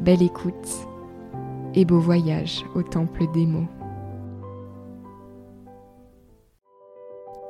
Belle 0.00 0.22
écoute 0.22 0.86
et 1.74 1.84
beau 1.84 2.00
voyage 2.00 2.64
au 2.74 2.82
temple 2.82 3.24
des 3.32 3.46
mots. 3.46 3.68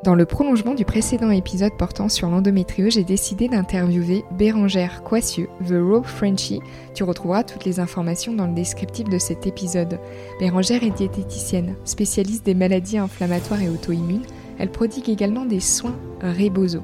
Dans 0.03 0.15
le 0.15 0.25
prolongement 0.25 0.73
du 0.73 0.87
précédent 0.87 1.31
épisode 1.31 1.77
portant 1.77 2.09
sur 2.09 2.31
l'endométriose, 2.31 2.95
j'ai 2.95 3.05
décidé 3.05 3.49
d'interviewer 3.49 4.25
Bérangère 4.33 5.03
Coissieux, 5.03 5.51
The 5.69 5.75
Raw 5.75 6.03
Frenchie. 6.03 6.61
Tu 6.95 7.05
retrouveras 7.05 7.45
toutes 7.45 7.67
les 7.67 7.81
informations 7.81 8.33
dans 8.33 8.47
le 8.47 8.55
descriptif 8.55 9.11
de 9.11 9.19
cet 9.19 9.47
épisode. 9.47 10.01
Bérangère 10.39 10.85
est 10.85 10.97
diététicienne, 10.97 11.77
spécialiste 11.85 12.47
des 12.47 12.55
maladies 12.55 12.97
inflammatoires 12.97 13.61
et 13.61 13.69
auto-immunes. 13.69 14.25
Elle 14.59 14.71
prodigue 14.71 15.11
également 15.11 15.45
des 15.45 15.61
soins 15.61 15.97
Rebozo. 16.23 16.81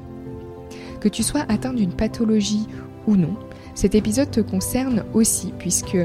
Que 0.99 1.09
tu 1.09 1.23
sois 1.23 1.45
atteint 1.49 1.73
d'une 1.73 1.93
pathologie 1.93 2.67
ou 3.07 3.15
non, 3.15 3.33
cet 3.77 3.93
épisode 3.93 4.31
te 4.31 4.39
concerne 4.39 5.03
aussi 5.13 5.53
puisque 5.59 5.99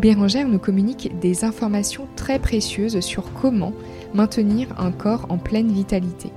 Bérangère 0.00 0.46
nous 0.46 0.60
communique 0.60 1.18
des 1.18 1.44
informations 1.44 2.06
très 2.14 2.38
précieuses 2.38 3.00
sur 3.00 3.32
comment 3.32 3.72
maintenir 4.14 4.68
un 4.78 4.92
corps 4.92 5.26
en 5.28 5.36
pleine 5.36 5.72
vitalité. 5.72 6.30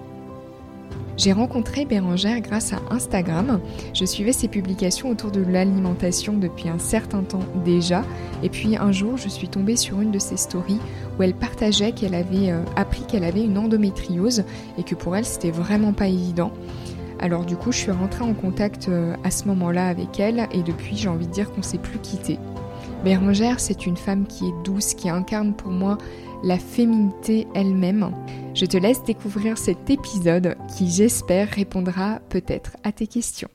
J'ai 1.18 1.34
rencontré 1.34 1.86
Bérangère 1.86 2.42
grâce 2.42 2.74
à 2.74 2.82
Instagram. 2.90 3.60
Je 3.94 4.06
suivais 4.06 4.32
ses 4.32 4.48
publications 4.48 5.10
autour 5.12 5.30
de 5.30 5.44
l'alimentation 5.44 6.34
depuis 6.34 6.68
un 6.68 6.80
certain 6.80 7.22
temps 7.22 7.46
déjà. 7.64 8.04
Et 8.42 8.50
puis 8.50 8.76
un 8.76 8.92
jour, 8.92 9.18
je 9.18 9.30
suis 9.30 9.50
tombée 9.50 9.76
sur 9.76 10.02
une 10.02 10.10
de 10.10 10.18
ses 10.18 10.38
stories 10.38 10.80
où 11.20 11.22
elle 11.22 11.36
partageait 11.36 11.92
qu'elle 11.92 12.16
avait 12.16 12.50
euh, 12.50 12.64
appris 12.76 13.04
qu'elle 13.04 13.24
avait 13.24 13.44
une 13.44 13.60
endométriose 13.60 14.46
et 14.80 14.84
que 14.84 14.96
pour 14.96 15.16
elle, 15.16 15.26
c'était 15.26 15.52
vraiment 15.52 15.94
pas 15.94 16.08
évident. 16.08 16.52
Alors 17.22 17.46
du 17.46 17.56
coup, 17.56 17.72
je 17.72 17.78
suis 17.78 17.92
rentrée 17.92 18.24
en 18.24 18.34
contact 18.34 18.90
euh, 18.90 19.16
à 19.24 19.30
ce 19.30 19.46
moment-là 19.46 19.88
avec 19.88 20.20
elle 20.20 20.48
et 20.52 20.64
depuis, 20.64 20.98
j'ai 20.98 21.08
envie 21.08 21.28
de 21.28 21.32
dire 21.32 21.52
qu'on 21.52 21.62
s'est 21.62 21.78
plus 21.78 22.00
quitté. 22.00 22.40
Bérangère, 23.04 23.60
c'est 23.60 23.86
une 23.86 23.96
femme 23.96 24.26
qui 24.26 24.48
est 24.48 24.64
douce, 24.64 24.96
qui 24.96 25.08
incarne 25.08 25.56
pour 25.56 25.70
moi 25.70 26.00
la 26.44 26.58
féminité 26.58 27.48
elle-même. 27.54 28.12
Je 28.56 28.66
te 28.66 28.76
laisse 28.76 29.04
découvrir 29.04 29.60
cet 29.60 29.92
épisode 29.92 30.58
qui, 30.76 30.90
j'espère, 30.90 31.50
répondra 31.50 32.22
peut-être 32.30 32.76
à 32.84 32.92
tes 32.92 33.06
questions. 33.06 33.50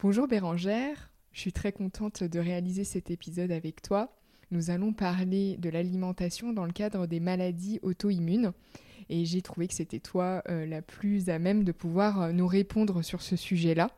Bonjour 0.00 0.26
Bérangère, 0.26 1.10
je 1.32 1.40
suis 1.40 1.52
très 1.52 1.72
contente 1.72 2.24
de 2.24 2.38
réaliser 2.38 2.84
cet 2.84 3.10
épisode 3.10 3.52
avec 3.52 3.82
toi. 3.82 4.16
Nous 4.50 4.70
allons 4.70 4.94
parler 4.94 5.58
de 5.58 5.68
l'alimentation 5.68 6.54
dans 6.54 6.64
le 6.64 6.72
cadre 6.72 7.06
des 7.06 7.20
maladies 7.20 7.78
auto-immunes 7.82 8.52
et 9.10 9.24
j'ai 9.24 9.42
trouvé 9.42 9.68
que 9.68 9.74
c'était 9.74 10.00
toi 10.00 10.42
euh, 10.48 10.66
la 10.66 10.82
plus 10.82 11.28
à 11.28 11.38
même 11.38 11.64
de 11.64 11.72
pouvoir 11.72 12.22
euh, 12.22 12.32
nous 12.32 12.46
répondre 12.46 13.02
sur 13.02 13.22
ce 13.22 13.36
sujet-là. 13.36 13.90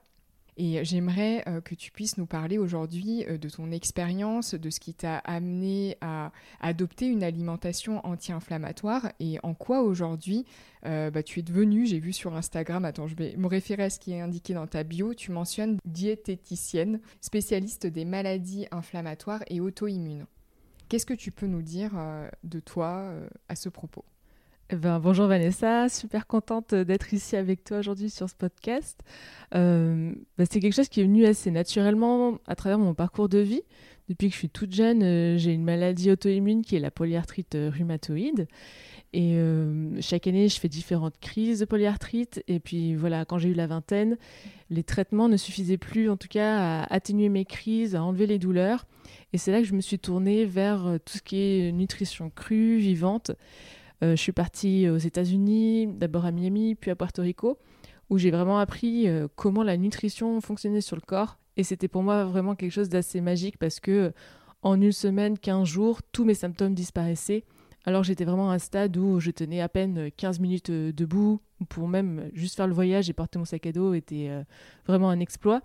Et 0.56 0.84
j'aimerais 0.84 1.43
euh, 1.48 1.60
que 1.62 1.75
tu 1.75 1.91
puisses 1.91 2.19
nous 2.19 2.26
parler 2.26 2.59
aujourd'hui 2.59 3.25
de 3.25 3.49
ton 3.49 3.70
expérience, 3.70 4.54
de 4.54 4.69
ce 4.69 4.78
qui 4.78 4.93
t'a 4.93 5.19
amené 5.19 5.97
à 6.03 6.32
adopter 6.60 7.06
une 7.06 7.22
alimentation 7.22 8.04
anti-inflammatoire 8.04 9.10
et 9.20 9.38
en 9.43 9.54
quoi 9.54 9.82
aujourd'hui 9.82 10.44
bah, 10.82 11.22
tu 11.22 11.41
es 11.41 11.43
devenue, 11.43 11.87
j'ai 11.87 11.99
vu 11.99 12.12
sur 12.12 12.34
Instagram, 12.34 12.84
attends, 12.84 13.06
je 13.06 13.15
vais 13.15 13.37
me 13.37 13.47
référer 13.47 13.84
à 13.84 13.91
ce 13.91 14.00
qui 14.00 14.12
est 14.12 14.20
indiqué 14.20 14.54
dans 14.54 14.66
ta 14.66 14.82
bio, 14.82 15.15
tu 15.15 15.31
mentionnes 15.31 15.78
diététicienne, 15.84 17.00
spécialiste 17.20 17.87
des 17.87 18.06
maladies 18.06 18.66
inflammatoires 18.70 19.43
et 19.49 19.60
auto-immunes. 19.60 20.26
Qu'est-ce 20.88 21.06
que 21.06 21.15
tu 21.15 21.31
peux 21.31 21.47
nous 21.47 21.62
dire 21.62 21.93
de 22.44 22.60
toi 22.60 23.12
à 23.49 23.56
ce 23.56 23.69
propos? 23.69 24.04
Eh 24.72 24.76
ben, 24.76 25.00
bonjour 25.00 25.26
Vanessa, 25.26 25.88
super 25.88 26.28
contente 26.28 26.76
d'être 26.76 27.12
ici 27.12 27.34
avec 27.34 27.64
toi 27.64 27.78
aujourd'hui 27.78 28.08
sur 28.08 28.28
ce 28.31 28.36
podcast. 28.36 29.00
Euh, 29.56 30.12
bah, 30.38 30.44
c'est 30.48 30.60
quelque 30.60 30.75
chose 30.76 30.88
qui 30.88 31.00
est 31.00 31.04
venu 31.04 31.26
assez 31.26 31.50
naturellement 31.50 32.38
à 32.47 32.54
travers 32.54 32.78
mon 32.78 32.94
parcours 32.94 33.28
de 33.28 33.38
vie. 33.38 33.62
Depuis 34.08 34.28
que 34.28 34.34
je 34.34 34.38
suis 34.38 34.48
toute 34.48 34.72
jeune, 34.72 35.03
euh, 35.03 35.38
j'ai 35.38 35.54
une 35.54 35.64
maladie 35.64 36.12
auto-immune 36.12 36.62
qui 36.62 36.76
est 36.76 36.78
la 36.78 36.92
polyarthrite 36.92 37.56
euh, 37.56 37.69
rhumatoïde. 37.69 38.47
Et 39.12 39.36
chaque 40.00 40.28
année, 40.28 40.48
je 40.48 40.60
fais 40.60 40.69
différentes 40.69 41.19
crises 41.20 41.58
de 41.58 41.64
polyarthrite. 41.64 42.44
Et 42.47 42.60
puis 42.60 42.94
voilà, 42.94 43.25
quand 43.25 43.38
j'ai 43.38 43.48
eu 43.48 43.54
la 43.54 43.66
vingtaine, 43.66 44.16
les 44.70 44.84
traitements 44.84 45.28
ne 45.28 45.37
suffisaient 45.37 45.78
plus, 45.78 46.08
en 46.08 46.16
tout 46.16 46.28
cas, 46.28 46.82
à 46.82 46.94
atténuer 46.94 47.28
mes 47.28 47.44
crises, 47.44 47.97
à 47.97 48.04
enlever 48.04 48.28
les 48.28 48.38
douleurs. 48.38 48.87
Et 49.32 49.38
c'est 49.38 49.50
là 49.50 49.58
que 49.58 49.66
je 49.66 49.75
me 49.75 49.81
suis 49.81 49.98
tournée 49.98 50.44
vers 50.44 51.00
tout 51.04 51.19
ce 51.19 51.22
qui 51.22 51.38
est 51.41 51.72
nutrition 51.72 52.31
crue, 52.31 52.78
vivante. 52.78 53.32
Euh, 54.03 54.16
je 54.16 54.21
suis 54.21 54.33
partie 54.33 54.88
aux 54.88 54.97
États-Unis, 54.97 55.87
d'abord 55.87 56.25
à 56.25 56.33
Miami, 56.33 56.75
puis 56.75 56.91
à 56.91 56.97
Puerto 56.97 57.22
Rico, 57.22 57.59
où 58.09 58.19
j'ai 58.19 58.31
vraiment 58.31 58.59
appris 58.59 59.09
euh, 59.09 59.28
comment 59.37 59.62
la 59.62 59.77
nutrition 59.77 60.41
fonctionnait 60.41 60.81
sur 60.81 60.97
le 60.97 61.03
corps. 61.03 61.38
Et 61.56 61.65
c'était 61.65 61.88
pour 61.88 62.03
moi 62.03 62.25
vraiment 62.25 62.55
quelque 62.55 62.72
chose 62.72 62.88
d'assez 62.88 63.21
magique 63.21 63.59
parce 63.59 63.81
que 63.81 64.12
en 64.62 64.81
une 64.81 64.93
semaine, 64.93 65.38
15 65.38 65.66
jours, 65.66 66.00
tous 66.12 66.25
mes 66.25 66.34
symptômes 66.34 66.75
disparaissaient. 66.75 67.44
Alors 67.84 68.03
j'étais 68.05 68.25
vraiment 68.25 68.50
à 68.50 68.55
un 68.55 68.59
stade 68.59 68.97
où 68.97 69.21
je 69.21 69.31
tenais 69.31 69.61
à 69.61 69.69
peine 69.69 70.11
15 70.17 70.41
minutes 70.41 70.71
euh, 70.71 70.93
debout, 70.93 71.41
pour 71.69 71.88
même 71.88 72.31
juste 72.32 72.56
faire 72.56 72.67
le 72.67 72.75
voyage 72.75 73.11
et 73.11 73.12
porter 73.12 73.38
mon 73.38 73.44
sac 73.44 73.67
à 73.67 73.72
dos 73.72 73.93
était 73.93 74.31
vraiment 74.87 75.11
un 75.11 75.21
exploit. 75.21 75.61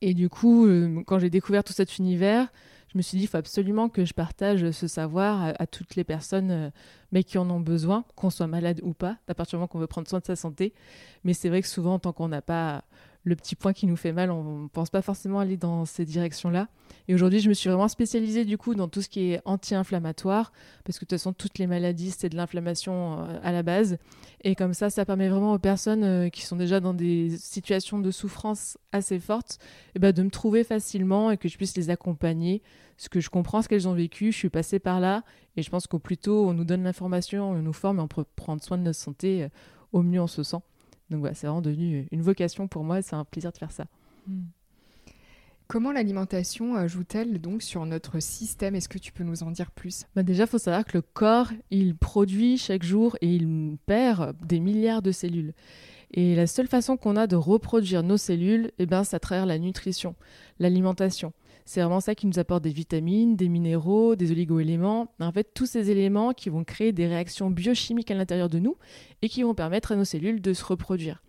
Et 0.00 0.12
du 0.12 0.28
coup, 0.28 0.66
quand 1.06 1.20
j'ai 1.20 1.30
découvert 1.30 1.62
tout 1.62 1.72
cet 1.72 1.98
univers, 1.98 2.48
je 2.92 2.96
me 2.96 3.02
suis 3.02 3.18
dit, 3.18 3.24
il 3.24 3.26
faut 3.26 3.36
absolument 3.36 3.88
que 3.88 4.04
je 4.04 4.14
partage 4.14 4.70
ce 4.70 4.86
savoir 4.86 5.52
à, 5.58 5.66
toutes 5.66 5.94
les 5.94 6.04
personnes 6.04 6.50
euh, 6.50 6.70
mais 7.12 7.22
qui 7.22 7.38
en 7.38 7.48
ont 7.50 7.60
besoin, 7.60 8.04
qu'on 8.16 8.30
soit 8.30 8.46
malade 8.46 8.80
ou 8.82 8.94
pas, 8.94 9.18
à 9.28 9.34
partir 9.34 9.56
du 9.56 9.60
moment 9.60 9.68
qu'on 9.68 9.78
veut 9.78 9.86
prendre 9.86 10.08
soin 10.08 10.20
de 10.20 10.24
sa 10.24 10.36
santé. 10.36 10.72
Mais 11.24 11.34
c'est 11.34 11.48
vrai 11.48 11.60
que 11.62 11.68
souvent, 11.68 11.98
tant 11.98 12.12
qu'on 12.12 12.28
n'a 12.28 12.42
pas 12.42 12.84
le 13.24 13.36
petit 13.36 13.54
point 13.54 13.72
qui 13.72 13.86
nous 13.86 13.96
fait 13.96 14.12
mal, 14.12 14.30
on 14.30 14.62
ne 14.62 14.68
pense 14.68 14.90
pas 14.90 15.02
forcément 15.02 15.38
aller 15.38 15.56
dans 15.56 15.84
ces 15.84 16.04
directions-là. 16.04 16.68
Et 17.08 17.14
aujourd'hui, 17.14 17.40
je 17.40 17.48
me 17.48 17.54
suis 17.54 17.68
vraiment 17.68 17.88
spécialisée 17.88 18.44
du 18.44 18.56
coup 18.56 18.74
dans 18.74 18.88
tout 18.88 19.02
ce 19.02 19.08
qui 19.08 19.32
est 19.32 19.40
anti-inflammatoire, 19.44 20.52
parce 20.84 20.98
que 20.98 21.04
de 21.04 21.08
toute 21.08 21.18
façon, 21.18 21.32
toutes 21.32 21.58
les 21.58 21.66
maladies, 21.66 22.10
c'est 22.10 22.28
de 22.28 22.36
l'inflammation 22.36 23.20
euh, 23.20 23.38
à 23.42 23.52
la 23.52 23.62
base. 23.62 23.98
Et 24.44 24.54
comme 24.54 24.72
ça, 24.72 24.88
ça 24.88 25.04
permet 25.04 25.28
vraiment 25.28 25.52
aux 25.52 25.58
personnes 25.58 26.04
euh, 26.04 26.28
qui 26.28 26.42
sont 26.42 26.56
déjà 26.56 26.80
dans 26.80 26.94
des 26.94 27.36
situations 27.36 27.98
de 27.98 28.10
souffrance 28.10 28.78
assez 28.92 29.18
fortes, 29.18 29.58
eh 29.94 29.98
ben, 29.98 30.12
de 30.12 30.22
me 30.22 30.30
trouver 30.30 30.64
facilement 30.64 31.30
et 31.30 31.36
que 31.36 31.48
je 31.48 31.56
puisse 31.56 31.76
les 31.76 31.90
accompagner. 31.90 32.62
Parce 32.96 33.08
que 33.08 33.20
je 33.20 33.30
comprends 33.30 33.62
ce 33.62 33.68
qu'elles 33.68 33.86
ont 33.86 33.94
vécu, 33.94 34.32
je 34.32 34.36
suis 34.36 34.50
passée 34.50 34.78
par 34.78 35.00
là, 35.00 35.22
et 35.56 35.62
je 35.62 35.70
pense 35.70 35.86
qu'au 35.86 36.00
plus 36.00 36.16
tôt 36.16 36.48
on 36.48 36.52
nous 36.52 36.64
donne 36.64 36.82
l'information, 36.82 37.50
on 37.50 37.62
nous 37.62 37.72
forme, 37.72 37.98
et 37.98 38.02
on 38.02 38.08
peut 38.08 38.24
prendre 38.34 38.62
soin 38.62 38.76
de 38.76 38.82
notre 38.82 38.98
santé, 38.98 39.44
euh, 39.44 39.48
au 39.92 40.02
mieux 40.02 40.20
on 40.20 40.26
se 40.26 40.42
sent. 40.42 40.60
Donc 41.10 41.20
voilà, 41.20 41.34
c'est 41.34 41.46
vraiment 41.46 41.62
devenu 41.62 42.06
une 42.10 42.22
vocation 42.22 42.68
pour 42.68 42.84
moi, 42.84 43.02
c'est 43.02 43.16
un 43.16 43.24
plaisir 43.24 43.52
de 43.52 43.58
faire 43.58 43.72
ça. 43.72 43.86
Hmm. 44.26 44.44
Comment 45.68 45.92
l'alimentation 45.92 46.88
joue-t-elle 46.88 47.38
donc 47.42 47.60
sur 47.60 47.84
notre 47.84 48.20
système? 48.20 48.74
Est-ce 48.74 48.88
que 48.88 48.96
tu 48.96 49.12
peux 49.12 49.22
nous 49.22 49.42
en 49.42 49.50
dire 49.50 49.70
plus? 49.70 50.06
Bah 50.16 50.22
Déjà, 50.22 50.44
il 50.44 50.48
faut 50.48 50.56
savoir 50.56 50.86
que 50.86 50.96
le 50.96 51.02
corps, 51.02 51.50
il 51.70 51.94
produit 51.94 52.56
chaque 52.56 52.82
jour 52.82 53.18
et 53.20 53.34
il 53.34 53.76
perd 53.84 54.34
des 54.46 54.60
milliards 54.60 55.02
de 55.02 55.12
cellules. 55.12 55.52
Et 56.12 56.34
la 56.34 56.46
seule 56.46 56.68
façon 56.68 56.96
qu'on 56.96 57.16
a 57.16 57.26
de 57.26 57.36
reproduire 57.36 58.02
nos 58.02 58.16
cellules, 58.16 58.70
eh 58.78 58.86
ben, 58.86 59.04
c'est 59.04 59.16
à 59.16 59.20
travers 59.20 59.44
la 59.44 59.58
nutrition, 59.58 60.14
l'alimentation. 60.58 61.34
C'est 61.68 61.82
vraiment 61.82 62.00
ça 62.00 62.14
qui 62.14 62.26
nous 62.26 62.38
apporte 62.38 62.64
des 62.64 62.70
vitamines, 62.70 63.36
des 63.36 63.50
minéraux, 63.50 64.16
des 64.16 64.32
oligoéléments. 64.32 65.12
En 65.20 65.32
fait, 65.32 65.52
tous 65.52 65.66
ces 65.66 65.90
éléments 65.90 66.32
qui 66.32 66.48
vont 66.48 66.64
créer 66.64 66.92
des 66.92 67.06
réactions 67.06 67.50
biochimiques 67.50 68.10
à 68.10 68.14
l'intérieur 68.14 68.48
de 68.48 68.58
nous 68.58 68.78
et 69.20 69.28
qui 69.28 69.42
vont 69.42 69.52
permettre 69.52 69.92
à 69.92 69.96
nos 69.96 70.06
cellules 70.06 70.40
de 70.40 70.54
se 70.54 70.64
reproduire. 70.64 71.22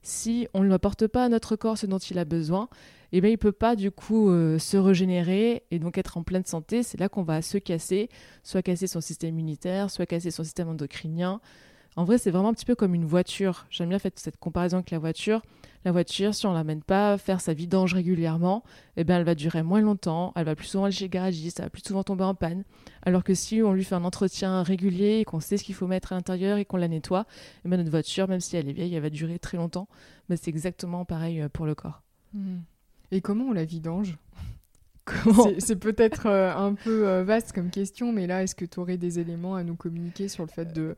si 0.00 0.48
on 0.54 0.62
ne 0.62 0.72
apporte 0.72 1.06
pas 1.08 1.26
à 1.26 1.28
notre 1.28 1.56
corps 1.56 1.76
ce 1.76 1.84
dont 1.84 1.98
il 1.98 2.18
a 2.18 2.24
besoin, 2.24 2.70
eh 3.12 3.20
bien, 3.20 3.28
il 3.28 3.34
ne 3.34 3.36
peut 3.36 3.52
pas 3.52 3.76
du 3.76 3.90
coup 3.90 4.30
euh, 4.30 4.58
se 4.58 4.78
régénérer 4.78 5.64
et 5.70 5.78
donc 5.78 5.98
être 5.98 6.16
en 6.16 6.22
pleine 6.22 6.46
santé. 6.46 6.82
C'est 6.82 6.98
là 6.98 7.10
qu'on 7.10 7.22
va 7.22 7.42
se 7.42 7.58
casser, 7.58 8.08
soit 8.42 8.62
casser 8.62 8.86
son 8.86 9.02
système 9.02 9.34
immunitaire, 9.34 9.90
soit 9.90 10.06
casser 10.06 10.30
son 10.30 10.42
système 10.42 10.70
endocrinien. 10.70 11.42
En 11.94 12.04
vrai, 12.04 12.16
c'est 12.16 12.30
vraiment 12.30 12.48
un 12.48 12.54
petit 12.54 12.64
peu 12.64 12.74
comme 12.74 12.94
une 12.94 13.04
voiture. 13.04 13.66
J'aime 13.70 13.90
bien 13.90 13.98
faire 13.98 14.12
cette 14.16 14.38
comparaison 14.38 14.78
avec 14.78 14.90
la 14.90 14.98
voiture. 14.98 15.42
La 15.84 15.92
voiture, 15.92 16.34
si 16.34 16.46
on 16.46 16.50
ne 16.50 16.54
l'amène 16.54 16.82
pas 16.82 17.18
faire 17.18 17.40
sa 17.40 17.52
vidange 17.52 17.92
régulièrement, 17.92 18.62
eh 18.96 19.04
bien, 19.04 19.18
elle 19.18 19.24
va 19.24 19.34
durer 19.34 19.62
moins 19.62 19.80
longtemps, 19.80 20.32
elle 20.36 20.44
va 20.44 20.54
plus 20.54 20.68
souvent 20.68 20.84
aller 20.84 20.94
chez 20.94 21.06
le 21.06 21.10
garagiste, 21.10 21.58
elle 21.58 21.66
va 21.66 21.70
plus 21.70 21.82
souvent 21.84 22.04
tomber 22.04 22.24
en 22.24 22.34
panne. 22.34 22.62
Alors 23.02 23.24
que 23.24 23.34
si 23.34 23.62
on 23.62 23.72
lui 23.72 23.84
fait 23.84 23.96
un 23.96 24.04
entretien 24.04 24.62
régulier 24.62 25.18
et 25.18 25.24
qu'on 25.24 25.40
sait 25.40 25.56
ce 25.56 25.64
qu'il 25.64 25.74
faut 25.74 25.88
mettre 25.88 26.12
à 26.12 26.16
l'intérieur 26.16 26.56
et 26.58 26.64
qu'on 26.64 26.76
la 26.76 26.88
nettoie, 26.88 27.26
eh 27.64 27.68
bien, 27.68 27.78
notre 27.78 27.90
voiture, 27.90 28.28
même 28.28 28.40
si 28.40 28.56
elle 28.56 28.68
est 28.68 28.72
vieille, 28.72 28.94
elle 28.94 29.02
va 29.02 29.10
durer 29.10 29.38
très 29.38 29.56
longtemps. 29.56 29.88
Mais 30.28 30.36
c'est 30.36 30.50
exactement 30.50 31.04
pareil 31.04 31.42
euh, 31.42 31.48
pour 31.48 31.66
le 31.66 31.74
corps. 31.74 32.02
Mmh. 32.32 32.58
Et 33.10 33.20
comment 33.20 33.46
on 33.46 33.52
la 33.52 33.64
vidange 33.64 34.16
C'est 35.58 35.76
peut-être 35.76 36.26
euh, 36.26 36.54
un 36.54 36.74
peu 36.74 37.08
euh, 37.08 37.24
vaste 37.24 37.52
comme 37.52 37.70
question, 37.70 38.12
mais 38.12 38.26
là, 38.26 38.44
est-ce 38.44 38.54
que 38.54 38.64
tu 38.64 38.78
aurais 38.78 38.96
des 38.96 39.18
éléments 39.18 39.56
à 39.56 39.64
nous 39.64 39.74
communiquer 39.74 40.28
sur 40.28 40.44
le 40.44 40.48
fait 40.48 40.72
de, 40.72 40.96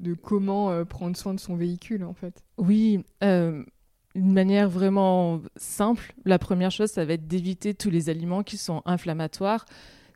de 0.00 0.14
comment 0.14 0.70
euh, 0.70 0.84
prendre 0.84 1.16
soin 1.16 1.34
de 1.34 1.40
son 1.40 1.56
véhicule, 1.56 2.04
en 2.04 2.14
fait 2.14 2.42
Oui, 2.56 3.04
une 3.22 4.32
manière 4.32 4.68
vraiment 4.68 5.40
simple. 5.56 6.14
La 6.24 6.38
première 6.38 6.70
chose, 6.70 6.90
ça 6.90 7.04
va 7.04 7.14
être 7.14 7.26
d'éviter 7.26 7.74
tous 7.74 7.90
les 7.90 8.08
aliments 8.08 8.42
qui 8.42 8.56
sont 8.56 8.82
inflammatoires. 8.84 9.64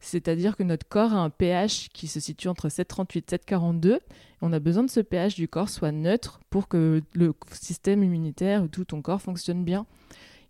C'est-à-dire 0.01 0.57
que 0.57 0.65
notre 0.65 0.87
corps 0.89 1.13
a 1.13 1.19
un 1.19 1.31
pH 1.31 1.89
qui 1.93 2.09
se 2.09 2.19
situe 2.19 2.49
entre 2.49 2.69
7,38 2.69 3.19
et 3.19 3.37
7,42. 3.37 3.99
On 4.41 4.53
a 4.53 4.59
besoin 4.59 4.83
de 4.83 4.91
ce 4.91 4.99
pH 4.99 5.37
du 5.37 5.47
corps 5.47 5.69
soit 5.69 5.93
neutre 5.93 6.41
pour 6.51 6.67
que 6.67 7.03
le 7.15 7.33
système 7.53 8.03
immunitaire, 8.03 8.67
tout 8.71 8.85
ton 8.85 9.01
corps 9.01 9.23
fonctionne 9.23 9.65
bien. 9.65 9.87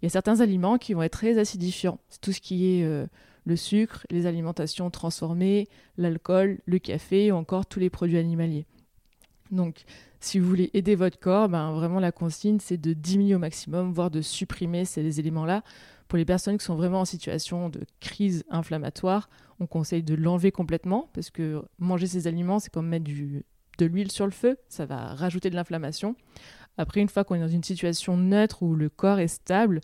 Il 0.00 0.06
y 0.06 0.08
a 0.08 0.11
certains 0.11 0.40
aliments 0.40 0.79
qui 0.79 0.94
vont 0.94 1.02
être 1.02 1.12
très 1.12 1.38
acidifiants. 1.38 1.99
C'est 2.08 2.23
tout 2.23 2.32
ce 2.32 2.40
qui 2.40 2.79
est 2.79 2.84
euh, 2.84 3.06
le 3.44 3.56
sucre, 3.56 4.06
les 4.11 4.25
alimentations 4.25 4.90
transformées, 4.90 5.69
l'alcool, 5.99 6.58
le 6.64 6.79
café 6.79 7.31
ou 7.31 7.34
encore 7.34 7.67
tous 7.67 7.79
les 7.79 7.90
produits 7.90 8.19
animaliers. 8.19 8.64
Donc, 9.53 9.85
si 10.19 10.39
vous 10.39 10.49
voulez 10.49 10.71
aider 10.75 10.95
votre 10.95 11.19
corps, 11.19 11.49
ben, 11.49 11.73
vraiment 11.73 12.01
la 12.01 12.11
consigne, 12.11 12.59
c'est 12.59 12.79
de 12.79 12.93
diminuer 12.93 13.35
au 13.35 13.39
maximum, 13.39 13.93
voire 13.93 14.11
de 14.11 14.23
supprimer 14.23 14.85
ces 14.85 15.21
éléments-là. 15.21 15.63
Pour 16.09 16.17
les 16.17 16.25
personnes 16.25 16.59
qui 16.59 16.65
sont 16.65 16.75
vraiment 16.75 17.01
en 17.01 17.05
situation 17.05 17.69
de 17.69 17.81
crise 18.01 18.45
inflammatoire, 18.51 19.29
on 19.61 19.67
conseille 19.67 20.03
de 20.03 20.15
l'enlever 20.15 20.51
complètement 20.51 21.09
parce 21.13 21.31
que 21.31 21.63
manger 21.79 22.07
ces 22.07 22.27
aliments, 22.27 22.59
c'est 22.59 22.73
comme 22.73 22.89
mettre 22.89 23.05
de 23.05 23.87
l'huile 23.87 24.11
sur 24.11 24.25
le 24.25 24.33
feu, 24.33 24.57
ça 24.69 24.87
va 24.87 25.15
rajouter 25.15 25.51
de 25.51 25.55
l'inflammation. 25.55 26.17
Après, 26.79 27.01
une 27.01 27.09
fois 27.09 27.25
qu'on 27.25 27.35
est 27.35 27.41
dans 27.41 27.49
une 27.49 27.63
situation 27.63 28.17
neutre 28.17 28.63
où 28.63 28.75
le 28.75 28.89
corps 28.89 29.21
est 29.21 29.29
stable, 29.29 29.81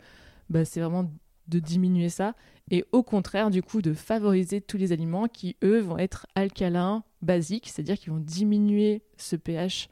bah, 0.51 0.65
c'est 0.65 0.81
vraiment 0.81 1.11
de 1.49 1.59
diminuer 1.59 2.09
ça 2.09 2.35
et 2.71 2.85
au 2.93 3.03
contraire 3.03 3.51
du 3.51 3.63
coup 3.63 3.81
de 3.81 3.95
favoriser 3.95 4.61
tous 4.61 4.77
les 4.77 4.93
aliments 4.93 5.29
qui 5.29 5.57
eux 5.65 5.81
vont 5.81 5.99
être 5.99 6.27
alcalins 6.35 7.03
basiques, 7.23 7.69
c'est-à-dire 7.69 7.99
qui 7.99 8.11
vont 8.11 8.21
diminuer 8.21 9.03
ce 9.17 9.37
pH. 9.37 9.89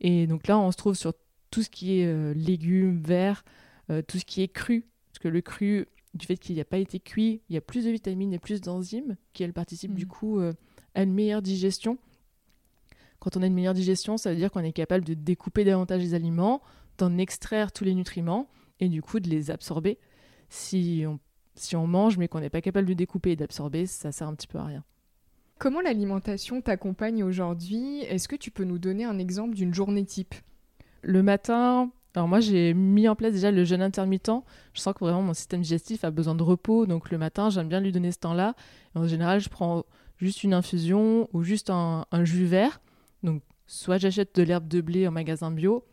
Et 0.00 0.26
donc 0.26 0.46
là 0.46 0.58
on 0.58 0.70
se 0.70 0.76
trouve 0.76 0.94
sur 0.94 1.12
tout 1.50 1.62
ce 1.62 1.70
qui 1.70 2.00
est 2.00 2.06
euh, 2.06 2.32
légumes, 2.34 3.00
verts, 3.00 3.44
euh, 3.90 4.02
tout 4.02 4.18
ce 4.18 4.24
qui 4.24 4.42
est 4.42 4.48
cru, 4.48 4.86
parce 5.10 5.18
que 5.18 5.28
le 5.28 5.40
cru 5.40 5.86
du 6.14 6.26
fait 6.26 6.36
qu'il 6.36 6.56
n'a 6.56 6.64
pas 6.64 6.78
été 6.78 6.98
cuit, 6.98 7.42
il 7.48 7.54
y 7.54 7.58
a 7.58 7.60
plus 7.60 7.84
de 7.84 7.90
vitamines 7.90 8.32
et 8.32 8.38
plus 8.38 8.60
d'enzymes 8.60 9.16
qui 9.32 9.42
elles 9.42 9.52
participent 9.52 9.94
du 9.94 10.06
mmh. 10.06 10.08
coup 10.08 10.40
euh, 10.40 10.52
à 10.94 11.02
une 11.02 11.12
meilleure 11.12 11.42
digestion. 11.42 11.98
Quand 13.20 13.36
on 13.36 13.42
a 13.42 13.46
une 13.46 13.54
meilleure 13.54 13.74
digestion, 13.74 14.16
ça 14.16 14.30
veut 14.30 14.36
dire 14.36 14.50
qu'on 14.50 14.64
est 14.64 14.72
capable 14.72 15.04
de 15.04 15.14
découper 15.14 15.64
davantage 15.64 16.00
les 16.00 16.14
aliments, 16.14 16.62
d'en 16.98 17.16
extraire 17.18 17.70
tous 17.70 17.84
les 17.84 17.94
nutriments 17.94 18.48
et 18.80 18.88
du 18.88 19.02
coup 19.02 19.20
de 19.20 19.28
les 19.28 19.50
absorber. 19.50 19.98
Si 20.48 21.04
on, 21.06 21.20
si 21.54 21.76
on 21.76 21.86
mange 21.86 22.18
mais 22.18 22.28
qu'on 22.28 22.40
n'est 22.40 22.50
pas 22.50 22.62
capable 22.62 22.88
de 22.88 22.94
découper 22.94 23.32
et 23.32 23.36
d'absorber, 23.36 23.86
ça 23.86 24.10
sert 24.10 24.26
un 24.26 24.34
petit 24.34 24.46
peu 24.46 24.58
à 24.58 24.64
rien. 24.64 24.84
Comment 25.60 25.82
l'alimentation 25.82 26.62
t'accompagne 26.62 27.22
aujourd'hui? 27.22 28.00
Est-ce 28.04 28.28
que 28.28 28.34
tu 28.34 28.50
peux 28.50 28.64
nous 28.64 28.78
donner 28.78 29.04
un 29.04 29.18
exemple 29.18 29.54
d'une 29.54 29.74
journée 29.74 30.06
type? 30.06 30.34
Le 31.02 31.22
matin, 31.22 31.90
alors 32.14 32.28
moi 32.28 32.40
j'ai 32.40 32.72
mis 32.72 33.06
en 33.08 33.14
place 33.14 33.34
déjà 33.34 33.50
le 33.50 33.64
jeûne 33.64 33.82
intermittent. 33.82 34.30
Je 34.72 34.80
sens 34.80 34.94
que 34.94 35.00
vraiment 35.00 35.20
mon 35.20 35.34
système 35.34 35.60
digestif 35.60 36.02
a 36.02 36.10
besoin 36.10 36.34
de 36.34 36.42
repos, 36.42 36.86
donc 36.86 37.10
le 37.10 37.18
matin 37.18 37.50
j'aime 37.50 37.68
bien 37.68 37.80
lui 37.80 37.92
donner 37.92 38.10
ce 38.10 38.20
temps-là. 38.20 38.54
En 38.94 39.06
général, 39.06 39.40
je 39.40 39.50
prends 39.50 39.84
juste 40.16 40.44
une 40.44 40.54
infusion 40.54 41.28
ou 41.34 41.42
juste 41.42 41.68
un 41.68 42.06
jus 42.22 42.46
vert. 42.46 42.80
Donc, 43.22 43.42
soit 43.66 43.98
j'achète 43.98 44.34
de 44.36 44.42
l'herbe 44.42 44.66
de 44.66 44.80
blé 44.80 45.06
en 45.06 45.10
magasin 45.10 45.50
bio, 45.50 45.84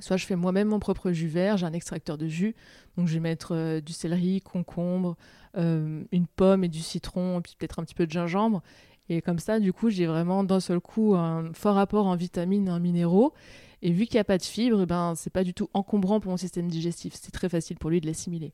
soit 0.00 0.16
je 0.16 0.26
fais 0.26 0.36
moi-même 0.36 0.68
mon 0.68 0.78
propre 0.78 1.12
jus 1.12 1.28
vert. 1.28 1.56
J'ai 1.56 1.66
un 1.66 1.72
extracteur 1.72 2.18
de 2.18 2.26
jus. 2.26 2.54
Donc, 2.96 3.06
je 3.08 3.14
vais 3.14 3.20
mettre 3.20 3.54
euh, 3.54 3.80
du 3.80 3.92
céleri, 3.92 4.40
concombre, 4.40 5.16
euh, 5.56 6.02
une 6.12 6.26
pomme 6.26 6.64
et 6.64 6.68
du 6.68 6.80
citron, 6.80 7.38
et 7.38 7.42
puis 7.42 7.54
peut-être 7.58 7.78
un 7.78 7.84
petit 7.84 7.94
peu 7.94 8.06
de 8.06 8.10
gingembre. 8.10 8.62
Et 9.08 9.22
comme 9.22 9.38
ça, 9.38 9.58
du 9.60 9.72
coup, 9.72 9.88
j'ai 9.88 10.06
vraiment 10.06 10.44
d'un 10.44 10.60
seul 10.60 10.80
coup 10.80 11.14
un 11.14 11.52
fort 11.54 11.78
apport 11.78 12.06
en 12.06 12.16
vitamines 12.16 12.68
et 12.68 12.70
en 12.70 12.80
minéraux. 12.80 13.32
Et 13.80 13.90
vu 13.90 14.06
qu'il 14.06 14.16
n'y 14.16 14.20
a 14.20 14.24
pas 14.24 14.38
de 14.38 14.42
fibres, 14.42 14.82
eh 14.82 14.86
ben, 14.86 15.14
c'est 15.16 15.32
pas 15.32 15.44
du 15.44 15.54
tout 15.54 15.68
encombrant 15.72 16.20
pour 16.20 16.30
mon 16.30 16.36
système 16.36 16.68
digestif. 16.68 17.14
C'est 17.14 17.30
très 17.30 17.48
facile 17.48 17.78
pour 17.78 17.90
lui 17.90 18.00
de 18.00 18.06
l'assimiler. 18.06 18.52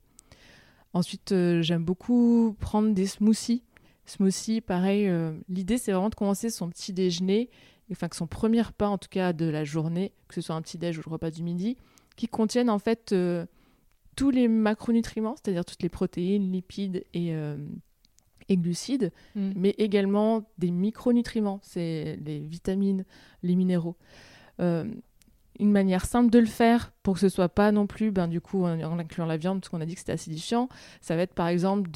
Ensuite, 0.92 1.32
euh, 1.32 1.62
j'aime 1.62 1.84
beaucoup 1.84 2.56
prendre 2.60 2.92
des 2.92 3.06
smoothies. 3.06 3.62
Smoothies, 4.06 4.60
pareil, 4.60 5.10
l'idée 5.48 5.78
c'est 5.78 5.90
vraiment 5.90 6.10
de 6.10 6.14
commencer 6.14 6.50
son 6.50 6.68
petit 6.68 6.92
déjeuner 6.92 7.48
enfin 7.90 8.08
que 8.08 8.16
son 8.16 8.26
premier 8.26 8.62
pas 8.76 8.88
en 8.88 8.98
tout 8.98 9.08
cas 9.08 9.32
de 9.32 9.46
la 9.46 9.64
journée, 9.64 10.12
que 10.28 10.34
ce 10.34 10.40
soit 10.40 10.54
un 10.54 10.62
petit 10.62 10.78
déj 10.78 10.98
ou 10.98 11.02
le 11.04 11.10
repas 11.10 11.30
du 11.30 11.42
midi, 11.42 11.76
qui 12.16 12.28
contiennent 12.28 12.70
en 12.70 12.78
fait 12.78 13.12
euh, 13.12 13.46
tous 14.16 14.30
les 14.30 14.48
macronutriments, 14.48 15.36
c'est-à-dire 15.36 15.64
toutes 15.64 15.82
les 15.82 15.88
protéines, 15.88 16.50
lipides 16.52 17.04
et, 17.14 17.34
euh, 17.34 17.56
glucides, 18.50 19.10
mm. 19.34 19.52
mais 19.56 19.74
également 19.78 20.44
des 20.58 20.70
micronutriments, 20.70 21.60
c'est 21.62 22.18
les 22.24 22.40
vitamines, 22.40 23.04
les 23.42 23.56
minéraux. 23.56 23.96
Euh, 24.60 24.84
une 25.60 25.70
manière 25.70 26.04
simple 26.04 26.30
de 26.30 26.38
le 26.38 26.46
faire 26.46 26.92
pour 27.02 27.14
que 27.14 27.20
ce 27.20 27.28
soit 27.28 27.48
pas 27.48 27.72
non 27.72 27.86
plus, 27.86 28.10
ben, 28.10 28.28
du 28.28 28.40
coup, 28.40 28.64
en, 28.64 28.98
incluant 28.98 29.26
la 29.26 29.36
viande, 29.36 29.60
parce 29.60 29.68
qu'on 29.68 29.80
a 29.80 29.86
dit 29.86 29.94
que 29.94 30.00
c'était 30.00 30.12
acidifiant, 30.12 30.68
ça 31.00 31.16
va 31.16 31.22
être 31.22 31.34
par 31.34 31.48
exemple 31.48 31.90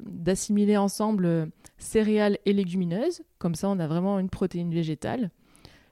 d'assimiler 0.00 0.76
ensemble 0.76 1.26
euh, 1.26 1.46
céréales 1.78 2.38
et 2.44 2.52
légumineuses. 2.52 3.22
Comme 3.38 3.54
ça, 3.54 3.68
on 3.68 3.78
a 3.78 3.86
vraiment 3.86 4.18
une 4.18 4.30
protéine 4.30 4.72
végétale. 4.72 5.30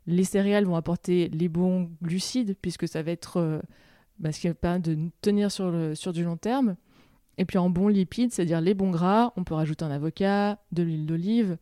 Les 0.07 0.25
céréales 0.25 0.65
vont 0.65 0.77
apporter 0.77 1.29
les 1.29 1.49
bons 1.49 1.91
glucides, 2.03 2.57
puisque 2.61 2.89
ça 2.89 3.03
va 3.03 3.13
être 3.13 3.39
euh, 3.39 3.61
ben, 4.19 4.33
ce 4.33 4.41
qui 4.41 4.49
va 4.49 4.55
permettre 4.55 4.91
de 4.91 4.99
tenir 5.21 5.51
sur, 5.51 5.73
sur 5.95 6.13
du 6.13 6.25
long 6.25 6.37
terme. 6.37 6.77
Et 7.39 7.44
puis 7.44 7.59
en 7.59 7.71
bons 7.71 7.89
lipides, 7.89 8.33
c'est-à-dire 8.33 8.61
les 8.61 8.75
bons 8.75 8.91
gras, 8.91 9.33
on 9.37 9.44
peut 9.44 9.55
rajouter 9.55 9.85
un 9.85 9.91
avocat, 9.91 10.59
de 10.73 10.83
l'huile 10.83 11.06
d'olive, 11.06 11.56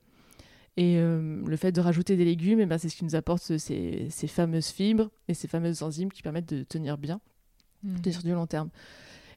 et 0.76 0.96
euh, 0.96 1.42
le 1.46 1.56
fait 1.56 1.72
de 1.72 1.80
rajouter 1.80 2.16
des 2.16 2.24
légumes, 2.24 2.60
eh 2.60 2.66
ben, 2.66 2.78
c'est 2.78 2.88
ce 2.88 2.96
qui 2.96 3.04
nous 3.04 3.14
apporte 3.14 3.58
ces, 3.58 4.08
fameuses 4.28 4.68
fibres 4.68 5.10
et 5.28 5.34
ces 5.34 5.48
fameuses 5.48 5.82
enzymes 5.82 6.10
qui 6.10 6.22
permettent 6.22 6.52
de 6.52 6.62
tenir 6.62 6.96
bien 6.96 7.20
mmh. 7.82 8.10
sur 8.10 8.22
du 8.22 8.32
long 8.32 8.46
terme. 8.46 8.70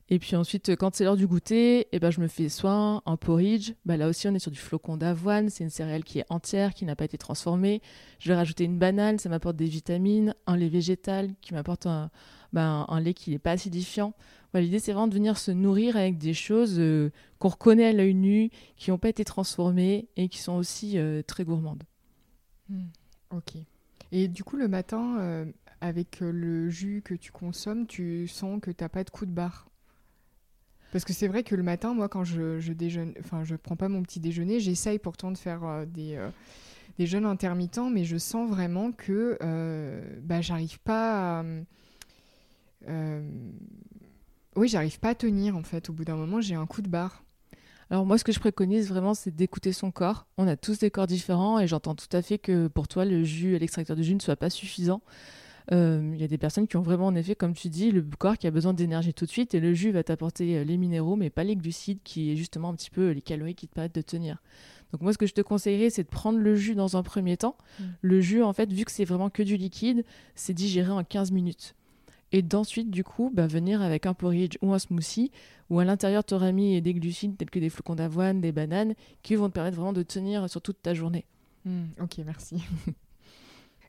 Et 0.10 0.20
puis 0.20 0.36
ensuite, 0.36 0.76
quand 0.76 0.94
c'est 0.94 1.04
l'heure 1.04 1.18
du 1.18 1.26
goûter, 1.26 1.88
eh 1.92 2.00
ben, 2.00 2.12
je 2.12 2.22
me 2.22 2.28
fais 2.28 2.48
soit 2.48 3.02
un 3.06 3.18
porridge. 3.18 3.74
Bah, 3.86 3.98
là 3.98 4.08
aussi, 4.08 4.28
on 4.28 4.36
est 4.36 4.40
sur 4.40 4.52
du 4.52 4.60
flocon 4.60 4.98
d'avoine. 4.98 5.50
C'est 5.50 5.64
une 5.64 5.72
céréale 5.72 6.04
qui 6.04 6.20
est 6.20 6.26
entière, 6.30 6.76
qui 6.76 6.86
n'a 6.86 6.96
pas 6.96 7.06
été 7.06 7.18
transformée. 7.18 7.82
Je 8.20 8.30
vais 8.30 8.36
rajouter 8.36 8.66
une 8.66 8.78
banane, 8.78 9.18
ça 9.18 9.30
m'apporte 9.30 9.56
des 9.56 9.66
vitamines. 9.66 10.36
Un 10.46 10.58
lait 10.58 10.70
végétal 10.70 11.34
qui 11.42 11.56
m'apporte 11.56 11.88
un, 11.88 12.12
un, 12.54 13.00
lait 13.00 13.16
qui 13.16 13.32
n'est 13.32 13.40
pas 13.40 13.52
acidifiant. 13.52 14.14
L'idée, 14.54 14.80
c'est 14.80 14.94
vraiment 14.94 15.08
de 15.08 15.14
venir 15.14 15.38
se 15.38 15.52
nourrir 15.52 15.98
avec 15.98 16.18
des 16.18 16.34
choses 16.34 16.80
euh, 16.80 17.12
qu'on 17.40 17.50
reconnaît 17.50 17.88
à 17.88 17.92
l'œil 17.92 18.14
nu, 18.14 18.50
qui 18.78 18.90
n'ont 18.90 18.98
pas 18.98 19.10
été 19.10 19.26
transformées 19.26 20.08
et 20.16 20.30
qui 20.30 20.38
sont 20.38 20.54
aussi 20.54 20.98
euh, 20.98 21.22
très 21.24 21.44
gourmandes. 21.44 21.84
Hmm. 22.70 22.86
Ok. 23.32 23.56
Et 24.14 24.28
du 24.30 24.46
coup, 24.46 24.56
le 24.56 24.70
matin, 24.70 25.20
euh, 25.20 25.46
avec 25.82 26.20
le 26.22 26.70
jus 26.70 27.02
que 27.04 27.16
tu 27.16 27.34
consommes, 27.34 27.86
tu 27.86 28.28
sens 28.28 28.62
que 28.62 28.72
tu 28.72 28.82
n'as 28.84 28.90
pas 28.90 29.04
de 29.04 29.10
coup 29.10 29.26
de 29.26 29.32
barre? 29.32 29.68
Parce 30.96 31.04
que 31.04 31.14
c'est 31.14 31.28
vrai 31.28 31.44
que 31.44 31.56
le 31.56 31.64
matin, 31.64 31.94
moi, 31.94 32.08
quand 32.08 32.24
je, 32.24 32.60
je 32.60 32.72
déjeune, 32.72 33.14
enfin, 33.20 33.44
je 33.44 33.56
prends 33.56 33.76
pas 33.76 33.90
mon 33.90 34.02
petit 34.02 34.22
déjeuner, 34.22 34.62
j'essaye 34.62 34.98
pourtant 34.98 35.32
de 35.32 35.38
faire 35.38 35.86
des, 35.88 36.18
des 36.98 37.06
jeûnes 37.06 37.26
intermittents, 37.26 37.90
mais 37.90 38.06
je 38.06 38.16
sens 38.18 38.50
vraiment 38.50 38.94
que 38.94 39.38
bah, 40.24 40.40
j'arrive 40.40 40.80
pas 40.80 41.42
à 41.42 41.46
euh, 42.88 43.22
oui, 44.56 44.68
j'arrive 44.68 45.00
pas 45.00 45.10
à 45.10 45.16
tenir 45.16 45.58
en 45.58 45.64
fait. 45.64 45.90
Au 45.90 45.94
bout 45.94 46.06
d'un 46.06 46.16
moment, 46.16 46.42
j'ai 46.42 46.56
un 46.56 46.66
coup 46.66 46.82
de 46.82 46.88
barre. 46.88 47.24
Alors 47.90 48.06
moi, 48.06 48.18
ce 48.18 48.24
que 48.24 48.32
je 48.32 48.40
préconise 48.40 48.90
vraiment, 48.90 49.14
c'est 49.14 49.36
d'écouter 49.36 49.72
son 49.72 49.92
corps. 49.92 50.26
On 50.38 50.48
a 50.48 50.56
tous 50.56 50.80
des 50.80 50.90
corps 50.90 51.08
différents 51.08 51.60
et 51.60 51.68
j'entends 51.68 51.96
tout 51.96 52.08
à 52.12 52.22
fait 52.22 52.40
que 52.40 52.68
pour 52.68 52.88
toi, 52.88 53.06
le 53.06 53.24
jus, 53.24 53.58
l'extracteur 53.60 53.96
de 53.96 54.02
jus 54.02 54.16
ne 54.16 54.20
soit 54.20 54.36
pas 54.36 54.50
suffisant. 54.50 55.02
Euh, 55.72 56.12
il 56.14 56.20
y 56.20 56.24
a 56.24 56.28
des 56.28 56.38
personnes 56.38 56.68
qui 56.68 56.78
ont 56.78 56.82
vraiment, 56.82 57.08
en 57.08 57.16
effet, 57.16 57.36
comme 57.36 57.54
tu 57.54 57.70
dis, 57.70 57.92
le 57.92 58.04
corps 58.18 58.38
qui 58.38 58.48
a 58.48 58.52
besoin 58.52 58.74
d'énergie 58.74 59.14
tout 59.14 59.26
de 59.26 59.32
suite 59.32 59.56
et 59.56 59.60
le 59.60 59.74
jus 59.74 59.92
va 59.92 60.04
t'apporter 60.04 60.58
euh, 60.58 60.64
les 60.64 60.78
minéraux, 60.78 61.16
mais 61.16 61.30
pas 61.30 61.44
les 61.44 61.56
glucides, 61.56 62.00
qui 62.04 62.32
est 62.32 62.36
justement 62.36 62.70
un 62.70 62.76
petit 62.76 62.92
peu 62.92 63.12
les 63.12 63.22
calories 63.22 63.56
qui 63.56 63.68
te 63.68 63.74
permettent 63.74 63.96
de 63.96 64.02
tenir. 64.02 64.42
Donc 64.92 65.02
moi, 65.02 65.12
ce 65.14 65.18
que 65.18 65.26
je 65.26 65.34
te 65.34 65.42
conseillerais, 65.42 65.90
c'est 65.90 66.04
de 66.04 66.10
prendre 66.10 66.38
le 66.38 66.56
jus 66.56 66.76
dans 66.76 66.98
un 66.98 67.04
premier 67.04 67.38
temps. 67.38 67.58
Mmh. 67.80 67.84
Le 68.02 68.22
jus, 68.22 68.44
en 68.44 68.54
fait, 68.54 68.72
vu 68.72 68.86
que 68.86 68.92
c'est 68.92 69.06
vraiment 69.06 69.30
que 69.30 69.44
du 69.44 69.58
liquide, 69.58 70.06
c'est 70.36 70.54
digéré 70.54 70.92
en 70.92 71.04
15 71.04 71.32
minutes. 71.32 71.76
et 72.32 72.42
d'ensuite, 72.42 72.92
du 72.92 73.04
coup, 73.04 73.32
bah, 73.34 73.48
venir 73.48 73.82
avec 73.82 74.06
un 74.06 74.14
porridge 74.14 74.58
ou 74.62 74.74
un 74.74 74.80
smoothie, 74.80 75.32
où 75.70 75.80
à 75.80 75.86
l'intérieur, 75.86 76.24
tu 76.24 76.34
auras 76.34 76.52
mis 76.52 76.82
des 76.82 76.94
glucides 76.94 77.38
tels 77.38 77.50
que 77.50 77.60
des 77.60 77.70
flocons 77.70 77.96
d'avoine, 77.96 78.42
des 78.42 78.52
bananes, 78.52 78.94
qui 79.24 79.36
vont 79.36 79.48
te 79.48 79.54
permettre 79.54 79.78
vraiment 79.78 79.94
de 79.94 80.04
tenir 80.04 80.50
sur 80.50 80.62
toute 80.62 80.82
ta 80.82 80.94
journée. 80.94 81.26
Hmm, 81.66 81.86
ok, 82.00 82.20
merci. 82.26 82.64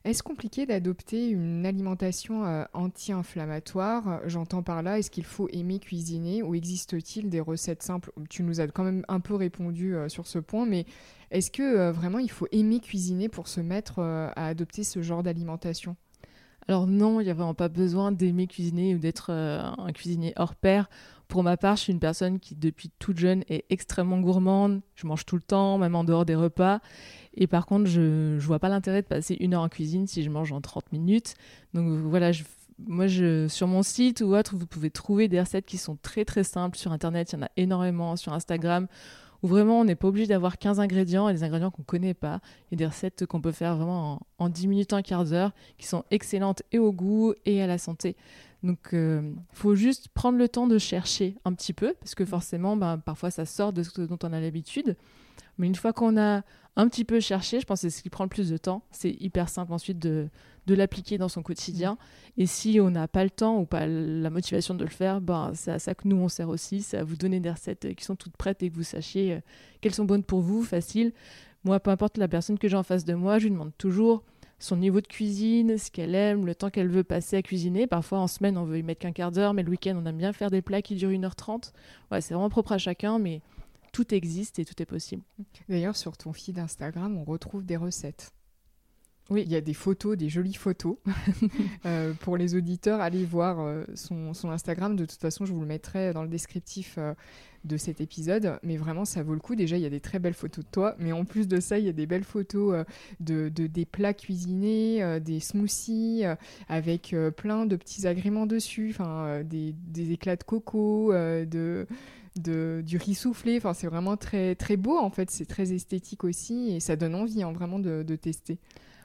Est-ce 0.07 0.23
compliqué 0.23 0.65
d'adopter 0.65 1.27
une 1.27 1.65
alimentation 1.65 2.45
euh, 2.45 2.63
anti-inflammatoire? 2.71 4.21
J'entends 4.25 4.63
par 4.63 4.81
là, 4.81 4.99
est-ce 4.99 5.11
qu'il 5.11 5.25
faut 5.25 5.49
aimer 5.51 5.79
cuisiner 5.79 6.43
ou 6.43 6.55
existe-t-il 6.55 7.29
des 7.29 7.41
recettes 7.41 7.83
simples? 7.83 8.13
Tu 8.29 8.43
nous 8.43 8.61
as 8.61 8.67
quand 8.67 8.85
même 8.85 9.03
un 9.09 9.19
peu 9.19 9.35
répondu 9.35 9.97
euh, 9.97 10.07
sur 10.07 10.25
ce 10.25 10.39
point, 10.39 10.65
mais 10.65 10.85
est-ce 11.29 11.51
que 11.51 11.61
euh, 11.61 11.91
vraiment 11.91 12.19
il 12.19 12.31
faut 12.31 12.47
aimer 12.53 12.79
cuisiner 12.79 13.27
pour 13.27 13.49
se 13.49 13.59
mettre 13.59 13.99
à 13.99 14.47
adopter 14.47 14.85
ce 14.85 15.01
genre 15.01 15.23
d'alimentation? 15.23 15.97
Alors 16.67 16.87
non, 16.87 17.21
il 17.21 17.25
n'y 17.25 17.29
a 17.29 17.33
vraiment 17.33 17.53
pas 17.53 17.69
besoin 17.69 18.11
d'aimer 18.11 18.47
cuisiner 18.47 18.95
ou 18.95 18.99
d'être 18.99 19.31
un 19.31 19.91
cuisinier 19.93 20.33
hors 20.35 20.55
pair. 20.55 20.89
Pour 21.27 21.43
ma 21.43 21.57
part, 21.57 21.75
je 21.75 21.83
suis 21.83 21.93
une 21.93 21.99
personne 21.99 22.39
qui, 22.39 22.55
depuis 22.55 22.89
toute 22.99 23.17
jeune, 23.17 23.43
est 23.49 23.65
extrêmement 23.69 24.19
gourmande. 24.19 24.81
Je 24.95 25.07
mange 25.07 25.25
tout 25.25 25.35
le 25.35 25.41
temps, 25.41 25.77
même 25.77 25.95
en 25.95 26.03
dehors 26.03 26.25
des 26.25 26.35
repas. 26.35 26.79
Et 27.33 27.47
par 27.47 27.65
contre, 27.65 27.85
je 27.85 28.35
ne 28.35 28.39
vois 28.39 28.59
pas 28.59 28.69
l'intérêt 28.69 29.01
de 29.01 29.07
passer 29.07 29.35
une 29.39 29.53
heure 29.53 29.61
en 29.61 29.69
cuisine 29.69 30.07
si 30.07 30.23
je 30.23 30.29
mange 30.29 30.51
en 30.51 30.61
30 30.61 30.91
minutes. 30.93 31.35
Donc 31.73 31.87
voilà, 31.89 32.31
moi, 32.79 33.07
je, 33.07 33.47
sur 33.47 33.67
mon 33.67 33.83
site 33.83 34.21
ou 34.21 34.35
autre, 34.35 34.55
vous 34.55 34.67
pouvez 34.67 34.89
trouver 34.89 35.27
des 35.27 35.39
recettes 35.39 35.65
qui 35.65 35.77
sont 35.77 35.97
très 36.01 36.23
très 36.23 36.43
simples 36.43 36.77
sur 36.77 36.91
Internet. 36.91 37.31
Il 37.31 37.35
y 37.35 37.39
en 37.39 37.45
a 37.45 37.49
énormément 37.57 38.15
sur 38.15 38.33
Instagram 38.33 38.87
où 39.43 39.47
vraiment 39.47 39.79
on 39.79 39.85
n'est 39.85 39.95
pas 39.95 40.07
obligé 40.07 40.27
d'avoir 40.27 40.57
15 40.57 40.79
ingrédients 40.79 41.29
et 41.29 41.33
des 41.33 41.43
ingrédients 41.43 41.71
qu'on 41.71 41.81
ne 41.81 41.85
connaît 41.85 42.13
pas. 42.13 42.39
Il 42.71 42.75
y 42.79 42.83
a 42.83 42.85
des 42.85 42.85
recettes 42.85 43.25
qu'on 43.25 43.41
peut 43.41 43.51
faire 43.51 43.75
vraiment 43.75 44.21
en, 44.39 44.49
10 44.49 44.67
minutes, 44.67 44.93
un 44.93 45.01
quart 45.01 45.25
d'heure 45.25 45.51
qui 45.77 45.87
sont 45.87 46.03
excellentes 46.11 46.63
et 46.71 46.79
au 46.79 46.91
goût 46.91 47.33
et 47.45 47.61
à 47.61 47.67
la 47.67 47.77
santé. 47.77 48.15
Donc, 48.63 48.79
il 48.91 48.97
euh, 48.97 49.21
faut 49.51 49.75
juste 49.75 50.09
prendre 50.09 50.37
le 50.37 50.49
temps 50.49 50.67
de 50.67 50.79
chercher 50.79 51.35
un 51.45 51.53
petit 51.53 51.73
peu, 51.73 51.93
parce 51.99 52.15
que 52.15 52.25
forcément, 52.25 52.75
ben, 52.75 52.97
parfois, 52.97 53.29
ça 53.29 53.45
sort 53.45 53.71
de 53.71 53.83
ce 53.83 54.01
dont 54.01 54.17
on 54.23 54.33
a 54.33 54.39
l'habitude. 54.39 54.97
Mais 55.59 55.67
une 55.67 55.75
fois 55.75 55.93
qu'on 55.93 56.17
a 56.17 56.41
un 56.75 56.87
petit 56.87 57.03
peu 57.03 57.19
cherché, 57.19 57.59
je 57.59 57.65
pense 57.65 57.81
que 57.81 57.89
c'est 57.89 57.97
ce 57.97 58.03
qui 58.03 58.09
prend 58.09 58.23
le 58.23 58.29
plus 58.29 58.49
de 58.49 58.57
temps. 58.57 58.83
C'est 58.91 59.15
hyper 59.19 59.49
simple 59.49 59.73
ensuite 59.73 59.99
de, 59.99 60.29
de 60.67 60.75
l'appliquer 60.75 61.17
dans 61.17 61.29
son 61.29 61.41
quotidien. 61.41 61.93
Mm. 61.93 62.41
Et 62.41 62.45
si 62.45 62.79
on 62.79 62.91
n'a 62.91 63.07
pas 63.07 63.23
le 63.23 63.31
temps 63.31 63.59
ou 63.59 63.65
pas 63.65 63.87
la 63.87 64.29
motivation 64.29 64.75
de 64.75 64.83
le 64.83 64.91
faire, 64.91 65.21
ben, 65.21 65.51
c'est 65.55 65.71
à 65.71 65.79
ça 65.79 65.95
que 65.95 66.07
nous 66.07 66.17
on 66.17 66.29
sert 66.29 66.49
aussi. 66.49 66.81
C'est 66.81 66.97
à 66.97 67.03
vous 67.03 67.15
donner 67.15 67.39
des 67.39 67.49
recettes 67.49 67.95
qui 67.95 68.05
sont 68.05 68.15
toutes 68.15 68.37
prêtes 68.37 68.61
et 68.61 68.69
que 68.69 68.75
vous 68.75 68.83
sachiez 68.83 69.33
euh, 69.33 69.39
qu'elles 69.81 69.95
sont 69.95 70.05
bonnes 70.05 70.23
pour 70.23 70.41
vous, 70.41 70.61
faciles. 70.61 71.13
Moi, 71.63 71.79
peu 71.79 71.89
importe 71.89 72.17
la 72.17 72.27
personne 72.27 72.59
que 72.59 72.67
j'ai 72.67 72.77
en 72.77 72.83
face 72.83 73.05
de 73.05 73.15
moi, 73.15 73.39
je 73.39 73.45
lui 73.45 73.51
demande 73.51 73.71
toujours 73.77 74.23
son 74.59 74.77
niveau 74.77 75.01
de 75.01 75.07
cuisine, 75.07 75.77
ce 75.77 75.91
qu'elle 75.91 76.15
aime, 76.15 76.45
le 76.45 76.55
temps 76.55 76.69
qu'elle 76.69 76.87
veut 76.87 77.03
passer 77.03 77.37
à 77.37 77.41
cuisiner. 77.41 77.87
Parfois, 77.87 78.19
en 78.19 78.27
semaine, 78.27 78.57
on 78.57 78.63
veut 78.63 78.79
y 78.79 78.83
mettre 78.83 79.01
qu'un 79.01 79.11
quart 79.11 79.31
d'heure, 79.31 79.53
mais 79.53 79.63
le 79.63 79.69
week-end, 79.69 79.99
on 80.01 80.05
aime 80.05 80.17
bien 80.17 80.33
faire 80.33 80.49
des 80.49 80.61
plats 80.61 80.81
qui 80.81 80.95
durent 80.95 81.11
1h30. 81.11 81.73
Ouais, 82.11 82.21
c'est 82.21 82.33
vraiment 82.33 82.49
propre 82.49 82.71
à 82.71 82.77
chacun, 82.77 83.19
mais 83.19 83.41
tout 83.91 84.13
existe 84.13 84.59
et 84.59 84.65
tout 84.65 84.79
est 84.81 84.85
possible. 84.85 85.23
D'ailleurs, 85.69 85.95
sur 85.95 86.17
ton 86.17 86.33
feed 86.33 86.59
Instagram, 86.59 87.17
on 87.17 87.23
retrouve 87.23 87.65
des 87.65 87.77
recettes. 87.77 88.31
Oui, 89.29 89.43
il 89.45 89.51
y 89.51 89.55
a 89.55 89.61
des 89.61 89.73
photos, 89.73 90.17
des 90.17 90.29
jolies 90.29 90.53
photos. 90.53 90.97
Euh, 91.85 92.13
pour 92.21 92.37
les 92.37 92.55
auditeurs, 92.55 92.99
allez 92.99 93.23
voir 93.23 93.59
euh, 93.59 93.83
son, 93.93 94.33
Instagram. 94.49 94.95
De 94.95 95.05
toute 95.05 95.21
façon, 95.21 95.45
je 95.45 95.53
vous 95.53 95.61
le 95.61 95.65
mettrai 95.65 96.11
dans 96.11 96.23
le 96.23 96.27
descriptif 96.27 96.95
euh, 96.97 97.13
de 97.63 97.77
cet 97.77 98.01
épisode. 98.01 98.59
Mais 98.63 98.77
vraiment, 98.77 99.05
ça 99.05 99.23
vaut 99.23 99.33
le 99.33 99.39
coup. 99.39 99.55
Déjà, 99.55 99.77
il 99.77 99.83
y 99.83 99.85
a 99.85 99.89
des 99.89 100.01
très 100.01 100.19
belles 100.19 100.33
photos 100.33 100.65
de 100.65 100.69
toi. 100.69 100.95
Mais 100.99 101.11
en 101.13 101.23
plus 101.23 101.47
de 101.47 101.59
ça, 101.59 101.79
il 101.79 101.85
y 101.85 101.89
a 101.89 101.93
des 101.93 102.05
belles 102.05 102.23
photos 102.23 102.83
de, 103.19 103.49
des 103.49 103.85
plats 103.85 104.13
cuisinés, 104.13 105.19
des 105.21 105.39
smoothies, 105.39 106.23
avec 106.67 107.15
plein 107.37 107.65
de 107.65 107.75
petits 107.75 108.05
agréments 108.05 108.47
dessus. 108.47 108.89
Enfin, 108.89 109.43
des, 109.43 109.73
des, 109.87 110.11
éclats 110.11 110.35
de 110.35 110.43
coco, 110.43 111.13
de 111.13 111.87
de, 112.39 112.81
du 112.85 112.97
riz 112.97 113.15
soufflé. 113.15 113.57
Enfin, 113.57 113.73
c'est 113.73 113.87
vraiment 113.87 114.17
très, 114.17 114.55
très 114.55 114.77
beau, 114.77 114.97
en 114.97 115.09
fait. 115.09 115.29
C'est 115.31 115.45
très 115.45 115.73
esthétique 115.73 116.23
aussi 116.23 116.71
et 116.71 116.79
ça 116.79 116.95
donne 116.95 117.15
envie, 117.15 117.43
hein, 117.43 117.51
vraiment, 117.51 117.79
de, 117.79 118.15
tester. 118.15 118.57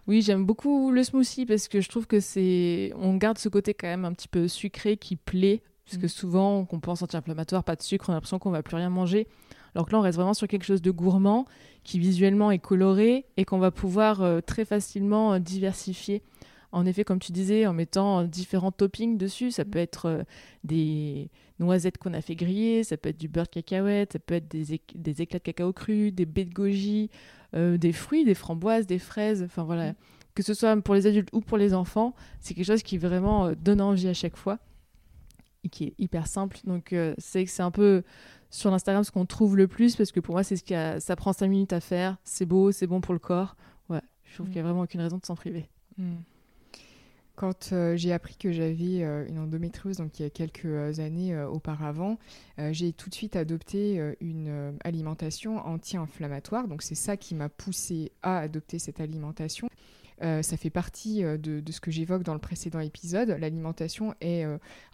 Oui, 0.07 0.23
j'aime 0.23 0.45
beaucoup 0.45 0.91
le 0.91 1.05
smoothie 1.05 1.47
parce 1.47 1.69
que 1.69 1.81
je 1.81 1.89
trouve 1.89 2.07
que 2.07 2.21
c'est. 2.21 2.93
On 2.97 3.17
garde 3.17 3.39
ce 3.39 3.49
côté 3.49 3.73
quand 3.73 3.87
même 3.87 4.05
un 4.05 4.13
petit 4.13 4.29
peu 4.29 4.49
sucré 4.49 4.97
qui 4.97 5.17
plaît. 5.17 5.63
Parce 5.85 5.99
que 5.99 6.07
mm. 6.07 6.11
souvent, 6.11 6.69
on 6.71 6.81
pense 6.81 7.03
anti-inflammatoire, 7.03 7.65
pas 7.65 7.77
de 7.77 7.83
sucre, 7.83 8.07
on 8.09 8.13
a 8.13 8.17
l'impression 8.17 8.39
qu'on 8.39 8.51
va 8.51 8.63
plus 8.63 8.77
rien 8.77 8.91
manger. 8.91 9.27
Alors 9.75 9.87
que 9.87 9.93
là, 9.93 9.99
on 9.99 10.03
reste 10.03 10.17
vraiment 10.17 10.35
sur 10.35 10.49
quelque 10.49 10.65
chose 10.65 10.83
de 10.83 10.91
gourmand, 10.91 11.47
qui 11.83 11.99
visuellement 11.99 12.51
est 12.51 12.59
coloré 12.59 13.27
et 13.37 13.45
qu'on 13.45 13.59
va 13.59 13.71
pouvoir 13.71 14.23
euh, 14.23 14.41
très 14.41 14.65
facilement 14.65 15.35
euh, 15.35 15.39
diversifier. 15.39 16.23
En 16.73 16.87
effet, 16.87 17.05
comme 17.05 17.19
tu 17.19 17.33
disais, 17.33 17.67
en 17.67 17.75
mettant 17.75 18.25
différents 18.25 18.73
toppings 18.73 19.19
dessus, 19.19 19.51
ça 19.51 19.65
mm. 19.65 19.71
peut 19.71 19.79
être 19.79 20.07
euh, 20.07 20.23
des 20.65 21.31
noisettes 21.59 21.99
qu'on 21.99 22.15
a 22.15 22.21
fait 22.21 22.35
griller, 22.35 22.85
ça 22.85 22.97
peut 22.97 23.11
être 23.11 23.19
du 23.19 23.29
beurre 23.29 23.45
de 23.45 23.51
cacahuète, 23.51 24.15
ça 24.15 24.19
peut 24.19 24.35
être 24.35 24.49
des, 24.49 24.73
éclats 24.73 25.39
de 25.39 25.45
cacao 25.45 25.73
cru, 25.73 26.13
des 26.13 26.27
baies 26.27 26.45
de 26.45 26.53
goji, 26.53 27.11
euh, 27.55 27.77
des 27.77 27.93
fruits, 27.93 28.25
des 28.25 28.35
framboises, 28.35 28.87
des 28.87 28.99
fraises, 28.99 29.43
enfin 29.43 29.65
voilà. 29.65 29.93
Mm. 29.93 29.95
Que 30.35 30.43
ce 30.43 30.55
soit 30.55 30.75
pour 30.81 30.95
les 30.95 31.07
adultes 31.07 31.29
ou 31.33 31.41
pour 31.41 31.59
les 31.59 31.75
enfants, 31.75 32.15
c'est 32.41 32.55
quelque 32.55 32.67
chose 32.67 32.83
qui 32.83 32.97
vraiment 32.97 33.47
euh, 33.47 33.55
donne 33.55 33.81
envie 33.81 34.09
à 34.09 34.15
chaque 34.15 34.37
fois 34.37 34.59
et 35.65 35.69
qui 35.69 35.85
est 35.85 35.95
hyper 35.99 36.27
simple. 36.27 36.59
Donc 36.65 36.95
c'est 37.19 37.45
que 37.45 37.51
c'est 37.51 37.63
un 37.63 37.71
peu 37.71 38.03
sur 38.51 38.71
l'Instagram 38.71 39.05
ce 39.05 39.11
qu'on 39.11 39.27
trouve 39.27 39.57
le 39.57 39.69
plus 39.69 39.95
parce 39.95 40.11
que 40.11 40.21
pour 40.21 40.35
moi 40.35 40.43
c'est 40.43 40.57
ce 40.57 40.65
qui 40.65 40.75
a... 40.75 40.99
ça 40.99 41.15
prend 41.15 41.33
5 41.33 41.47
minutes 41.47 41.73
à 41.73 41.81
faire, 41.81 42.17
c'est 42.25 42.47
beau, 42.47 42.73
c'est 42.73 42.87
bon 42.87 43.01
pour 43.01 43.15
le 43.15 43.21
corps. 43.21 43.57
Ouais, 43.89 44.01
je 44.25 44.35
trouve 44.35 44.47
mm. 44.47 44.51
qu'il 44.51 44.63
n'y 44.63 44.67
a 44.67 44.71
vraiment 44.71 44.83
aucune 44.83 45.01
raison 45.01 45.19
de 45.19 45.27
s'en 45.27 45.37
priver. 45.37 45.69
Quand 47.35 47.73
euh, 47.73 47.97
j'ai 47.97 48.13
appris 48.13 48.37
que 48.37 48.53
j'avais 48.53 49.03
euh, 49.03 49.27
une 49.27 49.39
endométriose, 49.39 49.97
donc 49.97 50.19
il 50.21 50.23
y 50.23 50.27
a 50.27 50.31
quelques 50.31 50.67
euh, 50.67 50.93
années 50.99 51.37
auparavant, 51.45 52.19
j'ai 52.71 52.93
tout 52.93 53.09
de 53.09 53.15
suite 53.15 53.35
adopté 53.35 54.01
une 54.21 54.79
alimentation 54.85 55.59
anti-inflammatoire. 55.67 56.69
Donc 56.69 56.83
c'est 56.83 56.95
ça 56.95 57.17
qui 57.17 57.35
m'a 57.35 57.49
poussé 57.49 58.13
à 58.23 58.39
adopter 58.39 58.79
cette 58.79 59.01
alimentation. 59.01 59.69
Ça 60.21 60.57
fait 60.57 60.71
partie 60.71 61.23
de, 61.23 61.61
de, 61.61 61.73
ce 61.73 61.81
que 61.81 61.91
j'évoque 61.91 62.23
dans 62.23 62.35
le 62.35 62.39
précédent 62.39 62.81
épisode. 62.81 63.31
L'alimentation 63.41 64.15
est 64.21 64.45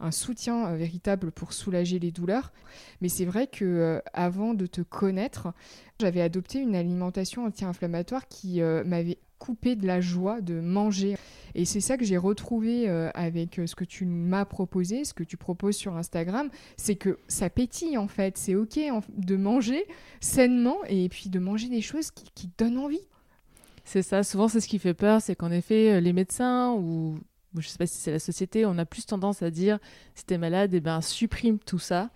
un 0.00 0.10
soutien 0.10 0.74
véritable 0.74 1.30
pour 1.30 1.52
soulager 1.52 1.98
les 1.98 2.10
douleurs. 2.10 2.52
Mais 3.00 3.08
c'est 3.08 3.24
vrai 3.24 3.46
que 3.46 4.00
avant 4.12 4.54
de 4.54 4.66
te 4.66 4.80
connaître, 4.80 5.52
j'avais 6.00 6.22
adopté 6.22 6.60
une 6.60 6.74
alimentation 6.74 7.44
anti-inflammatoire 7.44 8.26
qui 8.28 8.60
m'avait 8.62 9.18
coupé 9.38 9.76
de 9.76 9.86
la 9.86 10.00
joie 10.00 10.40
de 10.40 10.60
manger. 10.60 11.16
Et 11.54 11.64
c'est 11.64 11.80
ça 11.80 11.96
que 11.96 12.04
j'ai 12.04 12.16
retrouvé 12.16 12.88
euh, 12.88 13.10
avec 13.14 13.58
euh, 13.58 13.66
ce 13.66 13.74
que 13.74 13.84
tu 13.84 14.04
m'as 14.04 14.44
proposé, 14.44 15.04
ce 15.04 15.14
que 15.14 15.24
tu 15.24 15.36
proposes 15.36 15.76
sur 15.76 15.96
Instagram, 15.96 16.50
c'est 16.76 16.96
que 16.96 17.18
ça 17.28 17.48
pétille 17.48 17.96
en 17.96 18.08
fait. 18.08 18.36
C'est 18.36 18.54
ok 18.54 18.78
de 19.16 19.36
manger 19.36 19.86
sainement 20.20 20.78
et 20.88 21.08
puis 21.08 21.30
de 21.30 21.38
manger 21.38 21.68
des 21.68 21.80
choses 21.80 22.10
qui, 22.10 22.50
donnent 22.58 22.78
envie. 22.78 23.00
C'est 23.88 24.02
ça, 24.02 24.22
souvent 24.22 24.48
c'est 24.48 24.60
ce 24.60 24.68
qui 24.68 24.78
fait 24.78 24.92
peur, 24.92 25.22
c'est 25.22 25.34
qu'en 25.34 25.50
effet 25.50 25.94
euh, 25.94 26.00
les 26.00 26.12
médecins 26.12 26.72
ou 26.74 27.18
je 27.56 27.66
sais 27.66 27.78
pas 27.78 27.86
si 27.86 27.96
c'est 27.96 28.10
la 28.10 28.18
société, 28.18 28.66
on 28.66 28.76
a 28.76 28.84
plus 28.84 29.06
tendance 29.06 29.42
à 29.42 29.50
dire 29.50 29.78
si 30.14 30.26
t'es 30.26 30.36
malade, 30.36 30.74
et 30.74 30.76
eh 30.76 30.80
ben 30.80 31.00
supprime 31.00 31.58
tout 31.58 31.78
ça. 31.78 32.10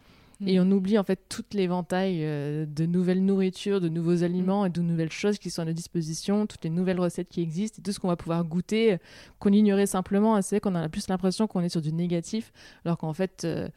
Et 0.45 0.61
on 0.61 0.71
oublie 0.71 0.99
en 0.99 1.05
fait 1.05 1.21
toute 1.31 1.55
l'éventail 1.55 2.19
euh, 2.25 2.67
de 2.67 2.85
nouvelles 2.85 3.25
nourritures, 3.25 3.81
de 3.81 3.89
nouveaux 3.89 4.23
aliments 4.23 4.67
et 4.67 4.71
de 4.71 4.83
nouvelles 4.83 5.13
choses 5.13 5.39
qui 5.39 5.49
sont 5.49 5.63
à 5.63 5.65
notre 5.65 5.77
disposition, 5.77 6.47
toutes 6.47 6.65
les 6.65 6.71
nouvelles 6.71 7.01
recettes 7.01 7.29
qui 7.29 7.41
existent 7.41 7.79
et 7.79 7.83
tout 7.83 7.93
ce 7.93 8.01
qu'on 8.01 8.09
va 8.09 8.17
pouvoir 8.17 8.45
goûter, 8.45 8.95
euh, 8.95 8.97
qu'on 9.39 9.53
ignorait 9.53 9.87
simplement. 9.87 10.43
C'est 10.43 10.61
qu'on 10.61 10.75
a 10.75 10.89
plus 10.91 11.09
l'impression 11.09 11.47
qu'on 11.47 11.61
est 11.61 11.71
sur 11.71 11.81
du 11.81 11.93
négatif, 11.93 12.53
alors 12.85 12.99
qu'en 12.99 13.15
fait, 13.15 13.45
euh, 13.45 13.69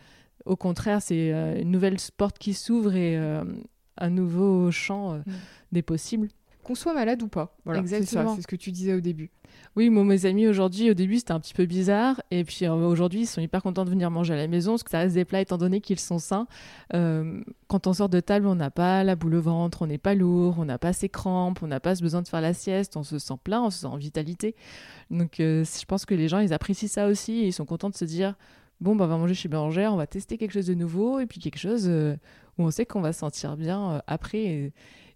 au 0.45 0.55
contraire, 0.55 1.01
c'est 1.01 1.29
une 1.61 1.71
nouvelle 1.71 1.97
porte 2.17 2.39
qui 2.39 2.53
s'ouvre 2.53 2.95
et 2.95 3.15
un 3.15 4.09
nouveau 4.09 4.69
champ 4.69 5.19
des 5.71 5.81
possibles 5.81 6.27
qu'on 6.65 6.75
soit 6.75 6.93
malade 6.93 7.21
ou 7.21 7.27
pas. 7.27 7.55
Voilà, 7.63 7.79
Exactement. 7.79 8.35
C'est 8.35 8.41
ce 8.41 8.47
que 8.47 8.55
tu 8.55 8.71
disais 8.71 8.93
au 8.93 8.99
début. 8.99 9.29
Oui, 9.75 9.89
moi, 9.89 10.03
mes 10.03 10.25
amis, 10.25 10.47
aujourd'hui, 10.47 10.89
au 10.89 10.93
début, 10.93 11.17
c'était 11.17 11.31
un 11.31 11.39
petit 11.39 11.53
peu 11.53 11.65
bizarre. 11.65 12.21
Et 12.31 12.43
puis, 12.43 12.65
euh, 12.65 12.73
aujourd'hui, 12.73 13.21
ils 13.21 13.27
sont 13.27 13.39
hyper 13.39 13.61
contents 13.61 13.85
de 13.85 13.89
venir 13.91 14.09
manger 14.09 14.33
à 14.33 14.37
la 14.37 14.47
maison, 14.47 14.73
parce 14.73 14.83
que 14.83 14.89
ça 14.89 14.99
reste 14.99 15.13
des 15.13 15.25
plats, 15.25 15.41
étant 15.41 15.57
donné 15.57 15.79
qu'ils 15.79 15.99
sont 15.99 16.17
sains. 16.17 16.47
Euh, 16.93 17.41
quand 17.67 17.85
on 17.85 17.93
sort 17.93 18.09
de 18.09 18.19
table, 18.19 18.47
on 18.47 18.55
n'a 18.55 18.71
pas 18.71 19.03
la 19.03 19.15
boule 19.15 19.35
au 19.35 19.41
ventre, 19.41 19.83
on 19.83 19.87
n'est 19.87 19.99
pas 19.99 20.15
lourd, 20.15 20.55
on 20.57 20.65
n'a 20.65 20.79
pas 20.79 20.91
ses 20.91 21.07
crampes, 21.07 21.61
on 21.61 21.67
n'a 21.67 21.79
pas 21.79 21.95
ce 21.95 22.01
besoin 22.01 22.23
de 22.23 22.27
faire 22.27 22.41
la 22.41 22.53
sieste, 22.53 22.97
on 22.97 23.03
se 23.03 23.19
sent 23.19 23.35
plein, 23.43 23.61
on 23.61 23.69
se 23.69 23.81
sent 23.81 23.87
en 23.87 23.97
vitalité. 23.97 24.55
Donc, 25.11 25.39
euh, 25.39 25.63
je 25.63 25.85
pense 25.85 26.05
que 26.05 26.15
les 26.15 26.27
gens, 26.27 26.39
ils 26.39 26.53
apprécient 26.53 26.89
ça 26.89 27.07
aussi, 27.07 27.41
et 27.41 27.47
ils 27.47 27.53
sont 27.53 27.65
contents 27.65 27.89
de 27.89 27.95
se 27.95 28.05
dire, 28.05 28.35
bon, 28.81 28.95
bah, 28.95 29.05
on 29.05 29.07
va 29.07 29.17
manger 29.17 29.35
chez 29.35 29.49
Bérangère, 29.49 29.93
on 29.93 29.97
va 29.97 30.07
tester 30.07 30.37
quelque 30.37 30.53
chose 30.53 30.67
de 30.67 30.73
nouveau, 30.73 31.19
et 31.19 31.27
puis 31.27 31.39
quelque 31.39 31.59
chose 31.59 31.87
où 31.87 32.63
on 32.63 32.71
sait 32.71 32.85
qu'on 32.85 33.01
va 33.01 33.13
se 33.13 33.19
sentir 33.19 33.55
bien 33.55 34.01
après. 34.07 34.43
Et 34.43 34.73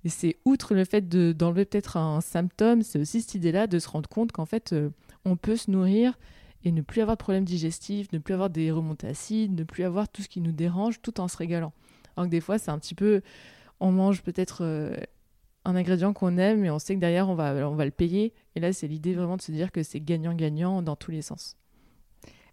c'est 0.08 0.38
outre 0.46 0.76
le 0.76 0.86
fait 0.86 1.10
d'enlever 1.10 1.66
peut-être 1.66 1.98
un 1.98 2.22
symptôme, 2.22 2.84
c'est 2.84 3.00
aussi 3.00 3.22
cette 3.22 3.36
idée-là 3.36 3.68
de 3.68 3.80
se 3.80 3.90
rendre 3.90 4.08
compte 4.08 4.32
qu'en 4.32 4.46
fait, 4.46 4.72
euh, 4.72 4.90
on 5.26 5.36
peut 5.36 5.58
se 5.58 5.70
nourrir 5.70 6.18
et 6.64 6.72
ne 6.72 6.82
plus 6.82 7.02
avoir 7.02 7.18
de 7.18 7.22
problèmes 7.22 7.44
digestifs, 7.44 8.12
ne 8.14 8.20
plus 8.20 8.34
avoir 8.34 8.50
des 8.50 8.72
remontées 8.72 9.08
acides, 9.08 9.54
ne 9.54 9.64
plus 9.64 9.84
avoir 9.84 10.10
tout 10.10 10.22
ce 10.22 10.30
qui 10.30 10.42
nous 10.42 10.52
dérange 10.52 11.02
tout 11.02 11.20
en 11.20 11.28
se 11.28 11.38
régalant. 11.38 11.74
Alors 12.16 12.28
que 12.28 12.32
des 12.32 12.42
fois, 12.42 12.58
c'est 12.58 12.72
un 12.72 12.80
petit 12.80 12.96
peu, 12.96 13.22
on 13.80 13.92
mange 13.92 14.24
peut-être 14.24 14.64
euh, 14.64 14.96
un 15.66 15.76
ingrédient 15.76 16.14
qu'on 16.14 16.38
aime, 16.38 16.62
mais 16.62 16.70
on 16.70 16.80
sait 16.80 16.96
que 16.96 17.00
derrière, 17.00 17.30
on 17.30 17.36
va, 17.36 17.70
on 17.70 17.76
va 17.76 17.86
le 17.86 17.92
payer. 17.92 18.34
Et 18.56 18.60
là, 18.60 18.74
c'est 18.74 18.88
l'idée 18.88 19.14
vraiment 19.14 19.38
de 19.38 19.42
se 19.42 19.52
dire 19.52 19.72
que 19.72 19.84
c'est 19.84 20.00
gagnant-gagnant 20.00 20.82
dans 20.82 20.96
tous 20.96 21.12
les 21.12 21.22
sens. 21.22 21.58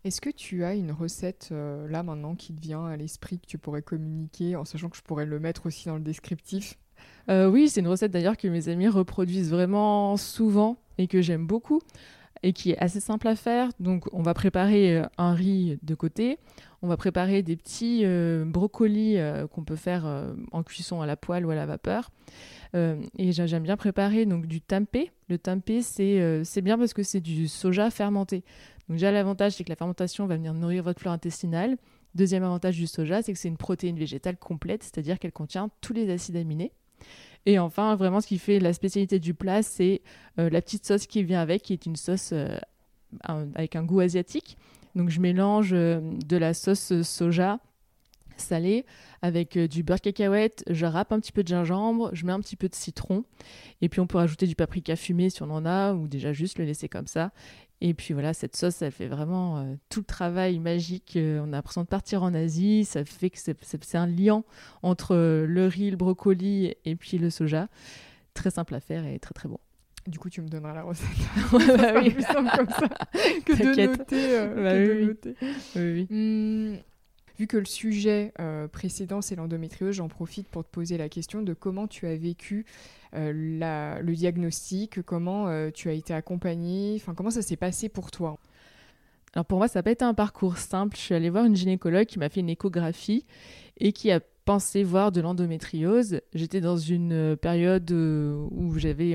Est-ce 0.05 0.21
que 0.21 0.31
tu 0.31 0.63
as 0.63 0.75
une 0.75 0.93
recette 0.93 1.49
euh, 1.51 1.89
là 1.89 2.05
maintenant 2.05 2.37
qui 2.37 2.55
te 2.55 2.61
vient 2.61 2.87
à 2.87 2.97
l'esprit 2.97 3.41
que 3.41 3.47
tu 3.47 3.59
pourrais 3.59 3.83
communiquer 3.83 4.55
en 4.55 4.65
sachant 4.65 4.89
que 4.89 4.97
je 4.97 5.03
pourrais 5.03 5.27
le 5.27 5.41
mettre 5.41 5.67
aussi 5.67 5.89
dans 5.89 5.97
le 5.97 6.03
descriptif? 6.03 6.79
Euh, 7.29 7.49
Oui, 7.49 7.69
c'est 7.69 7.81
une 7.81 7.89
recette 7.89 8.13
d'ailleurs 8.13 8.37
que 8.37 8.49
mes 8.49 8.69
amis 8.69 8.89
reproduisent 8.89 9.51
vraiment 9.51 10.17
souvent 10.17 10.77
et 10.99 11.07
que 11.07 11.23
j'aime 11.23 11.47
beaucoup 11.47 11.81
et 12.43 12.53
qui 12.53 12.73
est 12.73 12.79
assez 12.79 13.01
simple 13.01 13.29
à 13.29 13.37
faire. 13.37 13.71
Donc 13.81 14.09
on 14.13 14.23
va 14.23 14.35
préparer 14.35 14.99
euh, 14.99 15.05
un 15.19 15.33
riz 15.33 15.79
de 15.83 15.95
côté, 15.95 16.39
on 16.83 16.89
va 16.89 16.97
préparer 16.97 17.43
des 17.43 17.57
petits 17.57 18.05
brocolis 18.45 19.17
qu'on 19.51 19.65
peut 19.65 19.77
faire 19.77 20.05
en 20.53 20.63
cuisson 20.63 21.01
à 21.01 21.07
la 21.07 21.17
poêle 21.17 21.47
ou 21.47 21.51
à 21.51 21.55
la 21.55 21.67
vapeur. 21.67 22.11
et 22.75 23.33
j'aime 23.33 23.63
bien 23.63 23.77
préparer 23.77 24.27
donc 24.27 24.47
du 24.47 24.61
tempeh. 24.61 25.11
Le 25.29 25.39
tempeh, 25.39 25.81
c'est 25.83 26.63
bien 26.63 26.79
parce 26.79 26.93
que 26.93 27.03
c'est 27.03 27.23
du 27.23 27.49
soja 27.49 27.91
fermenté. 27.91 28.45
Donc 28.89 28.99
déjà 28.99 29.11
l'avantage 29.11 29.53
c'est 29.53 29.65
que 29.65 29.71
la 29.71 29.77
fermentation 29.77 30.27
va 30.27 30.37
venir 30.37 30.53
nourrir 30.53 30.85
votre 30.85 31.01
flore 31.01 31.15
intestinale. 31.15 31.77
Deuxième 32.17 32.45
avantage 32.45 32.77
du 32.77 32.87
soja, 32.87 33.21
c'est 33.21 33.35
que 33.35 33.39
c'est 33.39 33.49
une 33.49 33.59
protéine 33.59 33.99
végétale 33.99 34.39
complète, 34.39 34.83
c'est-à-dire 34.83 35.19
qu'elle 35.19 35.33
contient 35.33 35.69
tous 35.83 35.93
les 35.93 36.11
acides 36.11 36.37
aminés. 36.37 36.73
Et 37.47 37.61
enfin, 37.61 37.95
vraiment, 37.95 38.21
ce 38.21 38.27
qui 38.27 38.39
fait 38.39 38.59
la 38.59 38.73
spécialité 38.73 39.21
du 39.21 39.33
plat, 39.33 39.63
c'est 39.63 40.03
euh, 40.39 40.51
la 40.51 40.61
petite 40.61 40.85
sauce 40.85 41.07
qui 41.07 41.23
vient 41.23 41.41
avec, 41.41 41.63
qui 41.63 41.73
est 41.73 41.87
une 41.87 41.97
sauce 41.97 42.31
euh, 42.33 42.59
avec 43.23 43.77
un 43.77 43.85
goût 43.85 44.01
asiatique. 44.01 44.59
Donc, 44.97 45.11
je 45.11 45.21
mélange 45.21 45.71
euh, 45.73 46.01
de 46.27 46.37
la 46.37 46.55
sauce 46.55 47.03
soja 47.03 47.61
salée 48.37 48.85
avec 49.23 49.57
du 49.57 49.83
beurre 49.83 50.01
cacahuète, 50.01 50.63
je 50.69 50.85
râpe 50.85 51.11
un 51.11 51.21
petit 51.21 51.33
peu 51.33 51.43
de 51.43 51.49
gingembre, 51.49 52.11
je 52.13 52.27
mets 52.27 52.33
un 52.33 52.41
petit 52.41 52.55
peu 52.55 52.69
de 52.69 52.75
citron, 52.75 53.25
et 53.81 53.89
puis 53.89 53.99
on 54.01 54.07
peut 54.07 54.19
rajouter 54.19 54.47
du 54.47 54.55
paprika 54.55 54.95
fumé 54.95 55.31
si 55.31 55.43
on 55.43 55.51
en 55.51 55.65
a, 55.65 55.95
ou 55.95 56.07
déjà 56.07 56.35
juste 56.35 56.59
le 56.59 56.67
laisser 56.67 56.87
comme 56.87 57.07
ça. 57.07 57.33
Et 57.81 57.93
puis 57.93 58.15
voilà, 58.15 58.33
cette 58.33 58.57
sauce, 58.57 58.81
elle 58.81 58.93
fait 58.93 59.07
vraiment 59.07 59.59
euh, 59.59 59.75
tout 59.91 60.01
le 60.01 60.07
travail 60.07 60.59
magique. 60.59 61.17
Euh, 61.17 61.41
on 61.43 61.53
a 61.53 61.57
l'impression 61.57 61.83
de 61.83 61.87
partir 61.87 62.23
en 62.23 62.33
Asie. 62.33 62.85
Ça 62.85 63.05
fait 63.05 63.31
que 63.31 63.39
c'est 63.39 63.95
un 63.95 64.07
lien 64.07 64.45
entre 64.83 65.15
euh, 65.15 65.47
le 65.47 65.67
riz, 65.67 65.91
le 65.91 65.97
brocoli 65.97 66.75
et 66.85 66.97
puis 66.97 67.19
le 67.19 67.29
soja. 67.29 67.69
Très 68.33 68.51
simple 68.51 68.75
à 68.75 68.81
faire 68.81 69.05
et 69.07 69.19
très 69.19 69.35
très 69.35 69.49
bon. 69.49 69.59
Du 70.07 70.19
coup, 70.19 70.31
tu 70.31 70.41
me 70.41 70.49
donneras 70.49 70.73
la 70.73 70.85
recette. 70.85 71.09
ouais, 71.53 71.77
bah 71.77 71.93
oui. 72.01 72.11
plus 72.11 72.23
simple 72.23 72.51
comme 72.57 72.71
ça 72.71 72.89
que 73.45 73.53
de 73.53 73.87
noter. 73.87 74.63
Bah 74.63 74.73
que 74.73 75.01
de 75.01 75.07
noter. 75.07 75.35
Oui, 75.75 76.07
hum, 76.11 76.79
Vu 77.39 77.47
que 77.47 77.59
le 77.59 77.67
sujet 77.67 78.33
euh, 78.41 78.67
précédent, 78.67 79.21
c'est 79.21 79.37
l'endométriose, 79.37 79.97
j'en 79.97 80.09
profite 80.09 80.49
pour 80.49 80.65
te 80.65 80.71
poser 80.71 80.97
la 80.97 81.09
question 81.11 81.43
de 81.43 81.53
comment 81.53 81.87
tu 81.87 82.07
as 82.07 82.17
vécu 82.17 82.65
euh, 83.15 84.01
le 84.03 84.15
diagnostic, 84.15 85.03
comment 85.03 85.49
euh, 85.49 85.71
tu 85.71 85.91
as 85.91 85.93
été 85.93 86.15
accompagnée, 86.15 87.03
comment 87.15 87.31
ça 87.31 87.43
s'est 87.43 87.57
passé 87.57 87.91
pour 87.91 88.11
toi? 88.11 88.39
Alors 89.35 89.45
pour 89.45 89.59
moi, 89.59 89.69
ça 89.69 89.81
n'a 89.81 89.83
pas 89.83 89.91
été 89.91 90.05
un 90.05 90.15
parcours 90.15 90.57
simple. 90.57 90.97
Je 90.97 91.03
suis 91.03 91.15
allée 91.15 91.29
voir 91.29 91.45
une 91.45 91.57
gynécologue 91.57 92.07
qui 92.07 92.19
m'a 92.19 92.31
fait 92.31 92.41
une 92.41 92.49
échographie 92.49 93.27
et 93.79 93.93
qui 93.93 94.11
a 94.11 94.21
pensé 94.47 94.83
voir 94.83 95.13
de 95.13 95.21
l'endométriose. 95.21 96.21
J'étais 96.33 96.63
dans 96.63 96.79
une 96.79 97.37
période 97.37 97.91
où 97.91 98.73
j'avais 98.79 99.15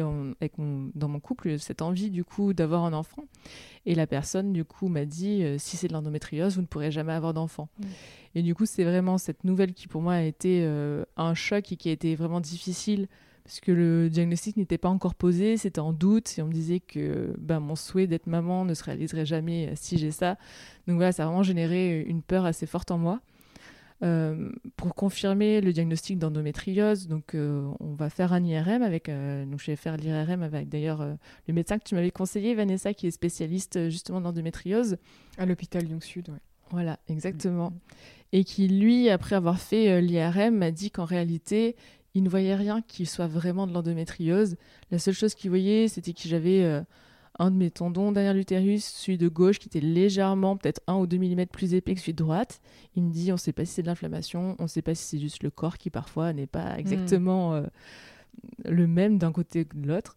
dans 0.57 1.07
mon 1.07 1.19
couple 1.19 1.57
cette 1.57 1.81
envie 1.81 2.11
du 2.11 2.23
coup 2.23 2.53
d'avoir 2.53 2.83
un 2.83 2.93
enfant. 2.93 3.25
Et 3.85 3.95
la 3.95 4.05
personne, 4.05 4.53
du 4.53 4.63
coup, 4.63 4.87
m'a 4.87 5.05
dit 5.05 5.43
euh, 5.43 5.57
si 5.57 5.75
c'est 5.75 5.87
de 5.87 5.93
l'endométriose, 5.93 6.55
vous 6.55 6.61
ne 6.61 6.67
pourrez 6.67 6.91
jamais 6.91 7.13
avoir 7.13 7.33
d'enfant. 7.33 7.69
Mm. 7.79 7.85
Et 8.35 8.41
du 8.43 8.53
coup, 8.53 8.65
c'est 8.65 8.83
vraiment 8.83 9.17
cette 9.17 9.43
nouvelle 9.43 9.73
qui, 9.73 9.87
pour 9.87 10.01
moi, 10.01 10.13
a 10.13 10.21
été 10.21 10.63
euh, 10.63 11.03
un 11.17 11.33
choc 11.33 11.71
et 11.71 11.75
qui 11.77 11.89
a 11.89 11.91
été 11.91 12.15
vraiment 12.15 12.41
difficile 12.41 13.07
parce 13.43 13.59
que 13.59 13.71
le 13.71 14.09
diagnostic 14.09 14.55
n'était 14.55 14.77
pas 14.77 14.89
encore 14.89 15.15
posé, 15.15 15.57
c'était 15.57 15.79
en 15.79 15.93
doute, 15.93 16.37
et 16.37 16.43
on 16.43 16.47
me 16.47 16.53
disait 16.53 16.79
que 16.79 17.33
ben, 17.39 17.59
mon 17.59 17.75
souhait 17.75 18.05
d'être 18.05 18.27
maman 18.27 18.65
ne 18.65 18.75
se 18.75 18.83
réaliserait 18.83 19.25
jamais 19.25 19.69
euh, 19.69 19.71
si 19.75 19.97
j'ai 19.97 20.11
ça. 20.11 20.37
Donc 20.87 20.97
voilà, 20.97 21.11
ça 21.11 21.23
a 21.23 21.25
vraiment 21.25 21.43
généré 21.43 22.01
une 22.01 22.21
peur 22.21 22.45
assez 22.45 22.67
forte 22.67 22.91
en 22.91 22.99
moi. 22.99 23.19
Euh, 24.03 24.49
pour 24.77 24.95
confirmer 24.95 25.61
le 25.61 25.73
diagnostic 25.73 26.17
d'endométriose, 26.17 27.07
donc 27.07 27.35
euh, 27.35 27.69
on 27.79 27.93
va 27.93 28.09
faire 28.09 28.33
un 28.33 28.43
IRM 28.43 28.81
avec, 28.81 29.09
euh, 29.09 29.45
donc 29.45 29.59
je 29.59 29.67
vais 29.67 29.75
faire 29.75 29.95
l'IRM 29.95 30.41
avec 30.41 30.69
d'ailleurs 30.69 31.05
le 31.47 31.53
médecin 31.53 31.77
que 31.77 31.83
tu 31.83 31.93
m'avais 31.93 32.09
conseillé, 32.09 32.55
Vanessa, 32.55 32.95
qui 32.95 33.05
est 33.05 33.11
spécialiste 33.11 33.89
justement 33.89 34.19
d'endométriose. 34.19 34.97
À 35.37 35.45
l'hôpital 35.45 35.83
Lyon 35.83 35.99
Sud, 36.01 36.29
oui. 36.29 36.39
Voilà, 36.71 36.99
exactement. 37.09 37.69
Mm. 37.69 37.79
Et 38.33 38.43
qui, 38.43 38.67
lui, 38.67 39.09
après 39.09 39.35
avoir 39.35 39.59
fait 39.59 40.01
l'IRM, 40.01 40.55
m'a 40.55 40.71
dit 40.71 40.89
qu'en 40.89 41.05
réalité, 41.05 41.75
il 42.15 42.23
ne 42.23 42.29
voyait 42.29 42.55
rien 42.55 42.81
qui 42.81 43.05
soit 43.05 43.27
vraiment 43.27 43.67
de 43.67 43.73
l'endométriose. 43.73 44.55
La 44.89 44.97
seule 44.97 45.13
chose 45.13 45.35
qu'il 45.35 45.49
voyait, 45.51 45.89
c'était 45.89 46.13
que 46.13 46.27
j'avais 46.27 46.81
un 47.41 47.49
de 47.49 47.55
mes 47.55 47.71
tendons 47.71 48.11
derrière 48.11 48.35
l'utérus, 48.35 48.85
celui 48.85 49.17
de 49.17 49.27
gauche 49.27 49.57
qui 49.57 49.67
était 49.67 49.79
légèrement, 49.79 50.57
peut-être 50.57 50.79
1 50.85 50.93
ou 50.93 51.07
2 51.07 51.17
mm 51.17 51.47
plus 51.47 51.73
épais 51.73 51.95
que 51.95 51.99
celui 51.99 52.13
de 52.13 52.19
droite. 52.19 52.61
Il 52.95 53.01
me 53.01 53.11
dit 53.11 53.31
on 53.31 53.35
ne 53.35 53.39
sait 53.39 53.51
pas 53.51 53.65
si 53.65 53.73
c'est 53.73 53.81
de 53.81 53.87
l'inflammation, 53.87 54.55
on 54.59 54.63
ne 54.63 54.67
sait 54.67 54.83
pas 54.83 54.93
si 54.93 55.03
c'est 55.05 55.19
juste 55.19 55.41
le 55.41 55.49
corps 55.49 55.79
qui 55.79 55.89
parfois 55.89 56.33
n'est 56.33 56.45
pas 56.45 56.77
exactement 56.77 57.55
euh, 57.55 57.63
le 58.65 58.85
même 58.85 59.17
d'un 59.17 59.31
côté 59.31 59.65
que 59.65 59.75
de 59.75 59.87
l'autre. 59.87 60.15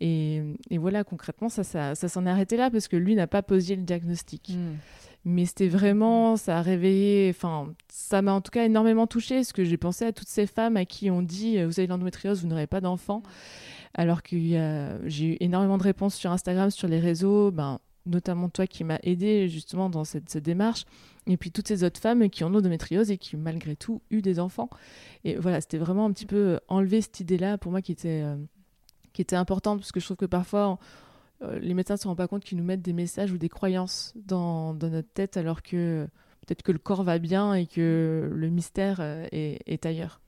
Et, 0.00 0.42
voilà, 0.72 1.04
concrètement, 1.04 1.48
ça, 1.48 1.62
ça, 1.64 1.94
s'en 1.94 2.26
est 2.26 2.30
arrêté 2.30 2.58
là 2.58 2.70
parce 2.70 2.86
que 2.86 2.96
lui 2.96 3.14
n'a 3.14 3.26
pas 3.26 3.42
posé 3.42 3.76
le 3.76 3.82
diagnostic. 3.82 4.50
Hmm. 4.50 4.74
Mais 5.24 5.46
c'était 5.46 5.68
vraiment, 5.68 6.36
ça 6.36 6.58
a 6.58 6.62
réveillé, 6.62 7.30
enfin, 7.30 7.72
ça 7.88 8.22
m'a 8.22 8.32
en 8.32 8.40
tout 8.40 8.50
cas 8.50 8.64
énormément 8.64 9.06
touché 9.06 9.36
parce 9.36 9.52
que 9.52 9.64
j'ai 9.64 9.76
pensé 9.76 10.04
à 10.04 10.12
toutes 10.12 10.28
ces 10.28 10.46
femmes 10.46 10.76
à 10.76 10.84
qui 10.84 11.10
on 11.10 11.22
dit 11.22 11.62
vous 11.64 11.80
avez 11.80 11.86
l'endométriose, 11.86 12.42
vous 12.42 12.48
n'aurez 12.48 12.68
pas 12.68 12.80
d'enfant 12.80 13.22
alors 13.96 14.22
que 14.22 14.36
j'ai 15.06 15.26
eu 15.26 15.36
énormément 15.40 15.78
de 15.78 15.82
réponses 15.82 16.14
sur 16.14 16.30
Instagram, 16.30 16.70
sur 16.70 16.86
les 16.86 17.00
réseaux, 17.00 17.50
ben, 17.50 17.80
notamment 18.04 18.50
toi 18.50 18.66
qui 18.66 18.84
m'as 18.84 18.98
aidé 19.02 19.48
justement 19.48 19.88
dans 19.88 20.04
cette, 20.04 20.36
démarche, 20.36 20.84
et 21.26 21.38
puis 21.38 21.50
toutes 21.50 21.66
ces 21.66 21.82
autres 21.82 21.98
femmes 21.98 22.28
qui 22.28 22.44
ont 22.44 22.50
l'endométriose 22.50 23.10
et 23.10 23.16
qui 23.16 23.36
malgré 23.38 23.74
tout 23.74 24.02
eu 24.10 24.20
des 24.20 24.38
enfants. 24.38 24.68
Et 25.24 25.36
voilà, 25.36 25.62
c'était 25.62 25.78
vraiment 25.78 26.04
un 26.04 26.12
petit 26.12 26.26
peu 26.26 26.60
enlever 26.68 27.00
cette 27.00 27.20
idée-là 27.20 27.56
pour 27.56 27.72
moi 27.72 27.80
qui 27.80 27.92
était, 27.92 28.22
euh, 28.22 28.36
qui 29.14 29.22
était 29.22 29.34
importante, 29.34 29.80
parce 29.80 29.92
que 29.92 30.00
je 30.00 30.04
trouve 30.04 30.18
que 30.18 30.26
parfois 30.26 30.78
euh, 31.42 31.58
les 31.58 31.72
médecins 31.72 31.94
ne 31.94 31.98
se 31.98 32.06
rendent 32.06 32.18
pas 32.18 32.28
compte 32.28 32.44
qu'ils 32.44 32.58
nous 32.58 32.64
mettent 32.64 32.82
des 32.82 32.92
messages 32.92 33.32
ou 33.32 33.38
des 33.38 33.48
croyances 33.48 34.12
dans, 34.14 34.74
notre 34.74 35.12
tête 35.14 35.38
alors 35.38 35.62
que 35.62 36.06
peut-être 36.42 36.62
que 36.62 36.72
le 36.72 36.78
corps 36.78 37.02
va 37.02 37.18
bien 37.18 37.54
et 37.54 37.66
que 37.66 38.30
le 38.30 38.48
mystère 38.50 38.98
euh, 39.00 39.26
est, 39.32 39.86
ailleurs. 39.86 40.20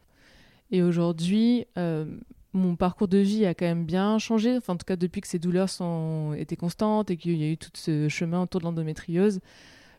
Et 0.71 0.83
aujourd'hui, 0.83 1.67
mon 2.59 2.77
parcours 2.77 3.09
de 3.09 3.19
vie 3.19 3.47
a 3.47 3.55
quand 3.55 3.67
même 3.67 3.85
bien 3.85 4.19
changé. 4.19 4.57
Enfin, 4.57 4.75
en 4.75 4.77
tout 4.77 4.85
cas, 4.85 4.97
depuis 4.97 5.21
que 5.21 5.29
ces 5.29 5.39
douleurs 5.39 5.69
sont 5.71 6.35
été 6.35 6.57
constantes 6.57 7.11
et 7.11 7.17
qu'il 7.17 7.37
y 7.37 7.45
a 7.45 7.51
eu 7.51 7.57
tout 7.57 7.71
ce 7.75 8.09
chemin 8.09 8.43
autour 8.43 8.61
de 8.61 8.67
l'endométriose, 8.67 9.41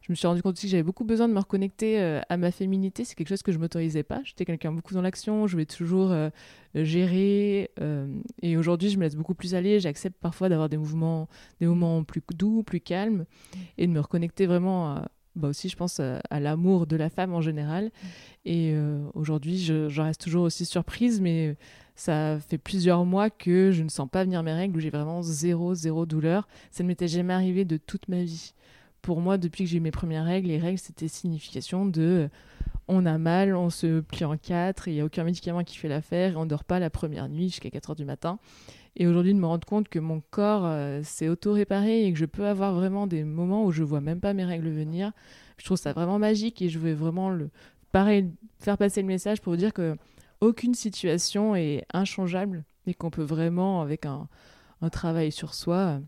je 0.02 0.13
me 0.13 0.15
suis 0.15 0.28
rendu 0.28 0.41
compte 0.41 0.54
aussi 0.58 0.65
que 0.65 0.72
j'avais 0.72 0.84
beaucoup 0.84 1.04
besoin 1.04 1.28
de 1.28 1.34
me 1.34 1.39
reconnecter 1.39 2.02
euh, 2.02 2.19
à 2.30 2.38
ma 2.38 2.52
féminité. 2.52 3.06
C'est 3.06 3.15
quelque 3.15 3.28
chose 3.28 3.43
que 3.43 3.52
je 3.52 3.60
m'autorisais 3.60 4.02
pas. 4.02 4.22
J'étais 4.24 4.43
quelqu'un 4.43 4.72
beaucoup 4.72 4.93
dans 4.93 5.04
l'action. 5.04 5.45
Je 5.45 5.52
voulais 5.52 5.67
toujours 5.67 6.12
euh, 6.12 6.30
gérer. 6.74 7.69
Euh, 7.80 8.08
et 8.41 8.58
aujourd'hui, 8.58 8.89
je 8.89 8.98
me 8.98 9.04
laisse 9.04 9.15
beaucoup 9.15 9.36
plus 9.36 9.54
aller. 9.54 9.80
J'accepte 9.80 10.17
parfois 10.19 10.50
d'avoir 10.50 10.67
des 10.67 10.78
mouvements, 10.78 11.30
des 11.60 11.67
moments 11.67 12.04
plus 12.04 12.24
doux, 12.34 12.63
plus 12.63 12.80
calmes, 12.80 13.26
et 13.78 13.86
de 13.86 13.91
me 13.91 14.00
reconnecter 14.00 14.48
vraiment. 14.48 14.95
À, 14.95 15.10
bah 15.36 15.50
aussi, 15.50 15.70
je 15.70 15.76
pense 15.76 16.00
à, 16.00 16.39
l'amour 16.39 16.88
de 16.88 16.96
la 16.96 17.10
femme 17.10 17.34
en 17.34 17.42
général. 17.42 17.92
Et 18.46 18.76
aujourd'hui, 19.13 19.58
je, 19.58 19.89
je, 19.89 20.02
reste 20.02 20.22
toujours 20.22 20.44
aussi 20.44 20.65
surprise, 20.65 21.22
mais 21.22 21.56
ça 21.96 22.39
fait 22.39 22.58
plusieurs 22.58 23.04
mois 23.06 23.30
que 23.30 23.72
je 23.72 23.84
ne 23.84 23.89
sens 23.89 24.10
pas 24.10 24.24
venir 24.24 24.42
mes 24.42 24.54
règles, 24.54 24.78
où 24.78 24.80
j'ai 24.80 24.89
vraiment 24.89 25.22
zéro, 25.22 25.76
zéro 25.76 26.06
douleur. 26.06 26.48
Ça 26.72 26.84
ne 26.84 26.88
m'était 26.88 27.10
jamais 27.10 27.34
arrivé 27.34 27.65
de 27.65 27.78
toute 27.78 28.08
ma 28.08 28.24
vie. 28.24 28.54
Pour 29.02 29.22
moi, 29.22 29.38
depuis 29.38 29.65
que 29.65 29.70
j'ai 29.70 29.78
eu 29.78 29.82
mes 29.82 29.92
premières 29.92 30.26
règles, 30.26 30.48
les 30.48 30.58
règles, 30.58 30.80
c'était 30.80 31.08
signification 31.08 31.86
de 31.86 32.30
on 32.88 33.06
a 33.06 33.18
mal, 33.18 33.56
on 33.56 33.70
se 33.70 34.00
plie 34.00 34.26
en 34.26 34.36
quatre, 34.38 34.88
il 34.88 34.96
n'y 34.96 35.02
a 35.02 35.06
aucun 35.06 35.24
médicament 35.24 35.63
qui 35.63 35.78
fait 35.78 35.88
l'affaire, 35.88 36.34
et 36.34 36.36
on 36.36 36.46
ne 36.46 36.50
dort 36.50 36.63
pas 36.63 36.80
la 36.80 36.89
première 36.89 37.30
nuit 37.30 37.50
jusqu'à 37.50 37.70
4 37.70 37.92
heures 37.92 37.96
du 37.96 38.06
matin. 38.06 38.39
Et 38.99 39.07
aujourd'hui, 39.07 39.33
de 39.33 39.39
me 39.39 39.45
rendre 39.45 39.65
compte 39.65 39.88
que 39.88 39.97
mon 39.97 40.21
corps 40.29 40.65
euh, 40.65 41.01
s'est 41.03 41.29
auto-réparé 41.29 42.05
et 42.05 42.12
que 42.12 42.19
je 42.19 42.25
peux 42.25 42.45
avoir 42.45 42.73
vraiment 42.73 43.07
des 43.07 43.23
moments 43.23 43.63
où 43.63 43.71
je 43.71 43.81
vois 43.81 44.01
même 44.01 44.19
pas 44.19 44.33
mes 44.33 44.43
règles 44.43 44.69
venir, 44.69 45.13
je 45.57 45.63
trouve 45.63 45.77
ça 45.77 45.93
vraiment 45.93 46.19
magique 46.19 46.62
et 46.62 46.67
je 46.67 46.79
veux 46.79 46.93
vraiment 46.93 47.29
le, 47.29 47.49
faire 48.59 48.77
passer 48.77 49.01
le 49.01 49.07
message 49.07 49.39
pour 49.41 49.53
vous 49.53 49.57
dire 49.57 49.73
que 49.73 49.95
aucune 50.41 50.73
situation 50.73 51.55
est 51.55 51.85
inchangeable 51.93 52.65
et 52.88 52.93
qu'on 52.93 53.09
peut 53.09 53.23
vraiment, 53.23 53.81
avec 53.81 54.05
un, 54.05 54.27
travail 54.91 55.31
sur 55.31 55.53
soi, 55.53 56.01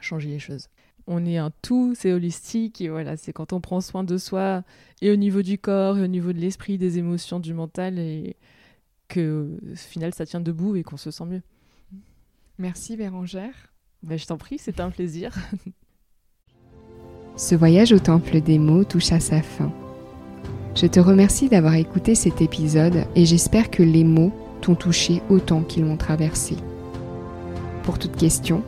changer 0.00 0.28
les 0.28 0.38
choses. 0.38 0.68
On 1.06 1.24
est 1.24 1.38
un 1.38 1.50
tout, 1.62 1.94
c'est 1.94 2.12
holistique 2.12 2.82
et 2.82 2.90
voilà, 2.90 3.16
c'est 3.16 3.32
quand 3.32 3.54
on 3.54 3.60
prend 3.62 3.80
soin 3.80 4.04
de 4.04 4.18
soi 4.18 4.62
et 5.00 5.10
au 5.10 5.16
niveau 5.16 5.40
du 5.40 5.58
corps 5.58 5.96
et 5.96 6.02
au 6.02 6.06
niveau 6.06 6.34
de 6.34 6.38
l'esprit, 6.38 6.76
des 6.76 6.98
émotions, 6.98 7.40
du 7.40 7.54
mental 7.54 7.98
et 7.98 8.36
que 9.08 9.58
au 9.72 9.76
final 9.76 10.12
ça 10.12 10.26
tient 10.26 10.40
debout 10.40 10.76
et 10.76 10.82
qu'on 10.82 10.98
se 10.98 11.10
sent 11.10 11.24
mieux. 11.24 11.42
Merci 12.58 12.96
Bérangère. 12.96 13.54
Ben, 14.02 14.18
je 14.18 14.26
t'en 14.26 14.36
prie, 14.36 14.58
c'est 14.58 14.80
un 14.80 14.90
plaisir. 14.90 15.32
Ce 17.36 17.54
voyage 17.54 17.92
au 17.92 18.00
temple 18.00 18.40
des 18.40 18.58
mots 18.58 18.82
touche 18.82 19.12
à 19.12 19.20
sa 19.20 19.42
fin. 19.42 19.72
Je 20.74 20.86
te 20.86 20.98
remercie 20.98 21.48
d'avoir 21.48 21.74
écouté 21.74 22.16
cet 22.16 22.40
épisode 22.40 23.04
et 23.14 23.26
j'espère 23.26 23.70
que 23.70 23.84
les 23.84 24.04
mots 24.04 24.32
t'ont 24.60 24.74
touché 24.74 25.22
autant 25.30 25.62
qu'ils 25.62 25.84
m'ont 25.84 25.96
traversé. 25.96 26.56
Pour 27.84 27.96
toute 27.98 28.16
question, 28.16 28.64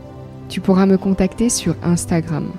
tu 0.48 0.61
pourras 0.61 0.87
me 0.87 0.98
contacter 0.98 1.48
sur 1.48 1.74
Instagram. 1.83 2.53